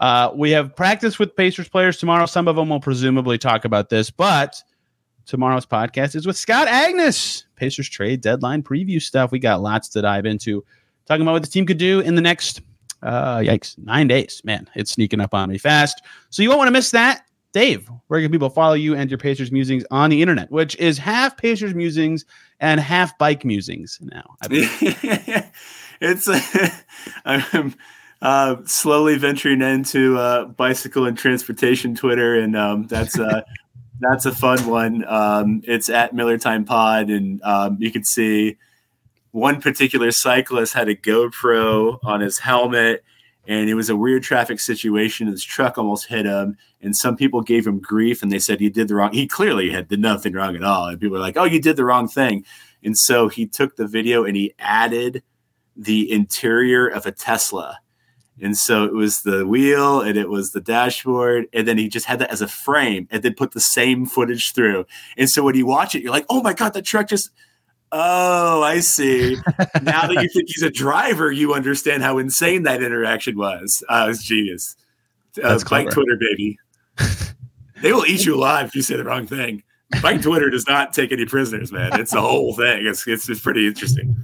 [0.00, 2.26] Uh, we have practice with Pacers players tomorrow.
[2.26, 4.62] Some of them will presumably talk about this, but
[5.24, 7.44] tomorrow's podcast is with Scott Agness.
[7.56, 9.30] Pacers trade deadline preview stuff.
[9.30, 10.64] We got lots to dive into.
[11.06, 12.60] Talking about what the team could do in the next
[13.02, 14.40] uh, yikes, nine days.
[14.44, 16.02] Man, it's sneaking up on me fast.
[16.30, 17.22] So you won't want to miss that.
[17.52, 20.98] Dave, where can people follow you and your Pacers musings on the internet, which is
[20.98, 22.26] half Pacers musings
[22.60, 24.36] and half bike musings now?
[26.00, 26.28] It's
[27.24, 27.74] I'm
[28.20, 33.42] uh, slowly venturing into uh, bicycle and transportation Twitter, and um, that's uh,
[34.00, 35.04] that's a fun one.
[35.06, 38.56] Um, it's at Miller Time Pod, and um, you can see
[39.36, 43.04] one particular cyclist had a GoPro on his helmet.
[43.48, 45.28] And it was a weird traffic situation.
[45.28, 48.70] His truck almost hit him, and some people gave him grief, and they said he
[48.70, 49.12] did the wrong.
[49.12, 51.76] He clearly had did nothing wrong at all, and people were like, "Oh, you did
[51.76, 52.44] the wrong thing."
[52.82, 55.22] And so he took the video and he added
[55.76, 57.78] the interior of a Tesla.
[58.42, 61.46] And so it was the wheel and it was the dashboard.
[61.52, 64.54] And then he just had that as a frame and then put the same footage
[64.54, 64.86] through.
[65.16, 67.30] And so when you watch it, you're like, oh my God, that truck just.
[67.92, 69.36] Oh, I see.
[69.82, 73.82] now that you think he's a driver, you understand how insane that interaction was.
[73.88, 74.76] Uh, it was genius.
[75.42, 75.90] Uh, bike.
[75.90, 76.58] Twitter, baby.
[77.82, 79.62] they will eat you alive if you say the wrong thing.
[80.02, 82.00] Bike Twitter does not take any prisoners, man.
[82.00, 82.86] It's the whole thing.
[82.86, 84.16] It's it's, it's pretty interesting.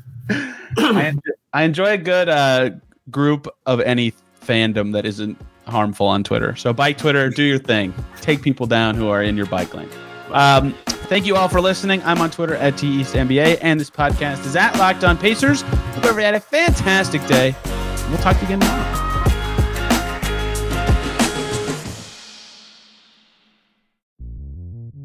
[0.76, 1.14] I,
[1.52, 2.70] I enjoy a good uh,
[3.10, 6.56] group of any fandom that isn't harmful on Twitter.
[6.56, 7.94] So bike Twitter, do your thing.
[8.20, 9.88] Take people down who are in your bike lane.
[10.32, 10.74] Um,
[11.12, 12.02] thank you all for listening.
[12.04, 15.60] I'm on Twitter at TEastNBA, and this podcast is at Locked On Pacers.
[15.60, 17.54] Hope everybody had a fantastic day.
[18.08, 18.98] We'll talk to you again tomorrow.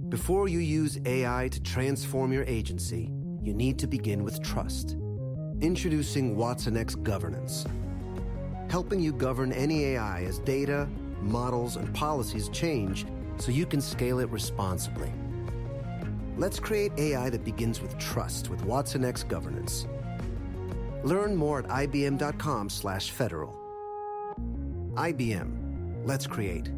[0.08, 4.96] Before you use AI to transform your agency, you need to begin with trust.
[5.60, 7.66] Introducing Watson X Governance,
[8.70, 10.88] helping you govern any AI as data,
[11.20, 13.06] models, and policies change
[13.40, 15.12] so you can scale it responsibly.
[16.38, 19.88] Let's create AI that begins with trust with Watson X Governance.
[21.04, 23.56] Learn more at ibm.com/federal.
[24.96, 26.06] IBM.
[26.06, 26.70] Let's create.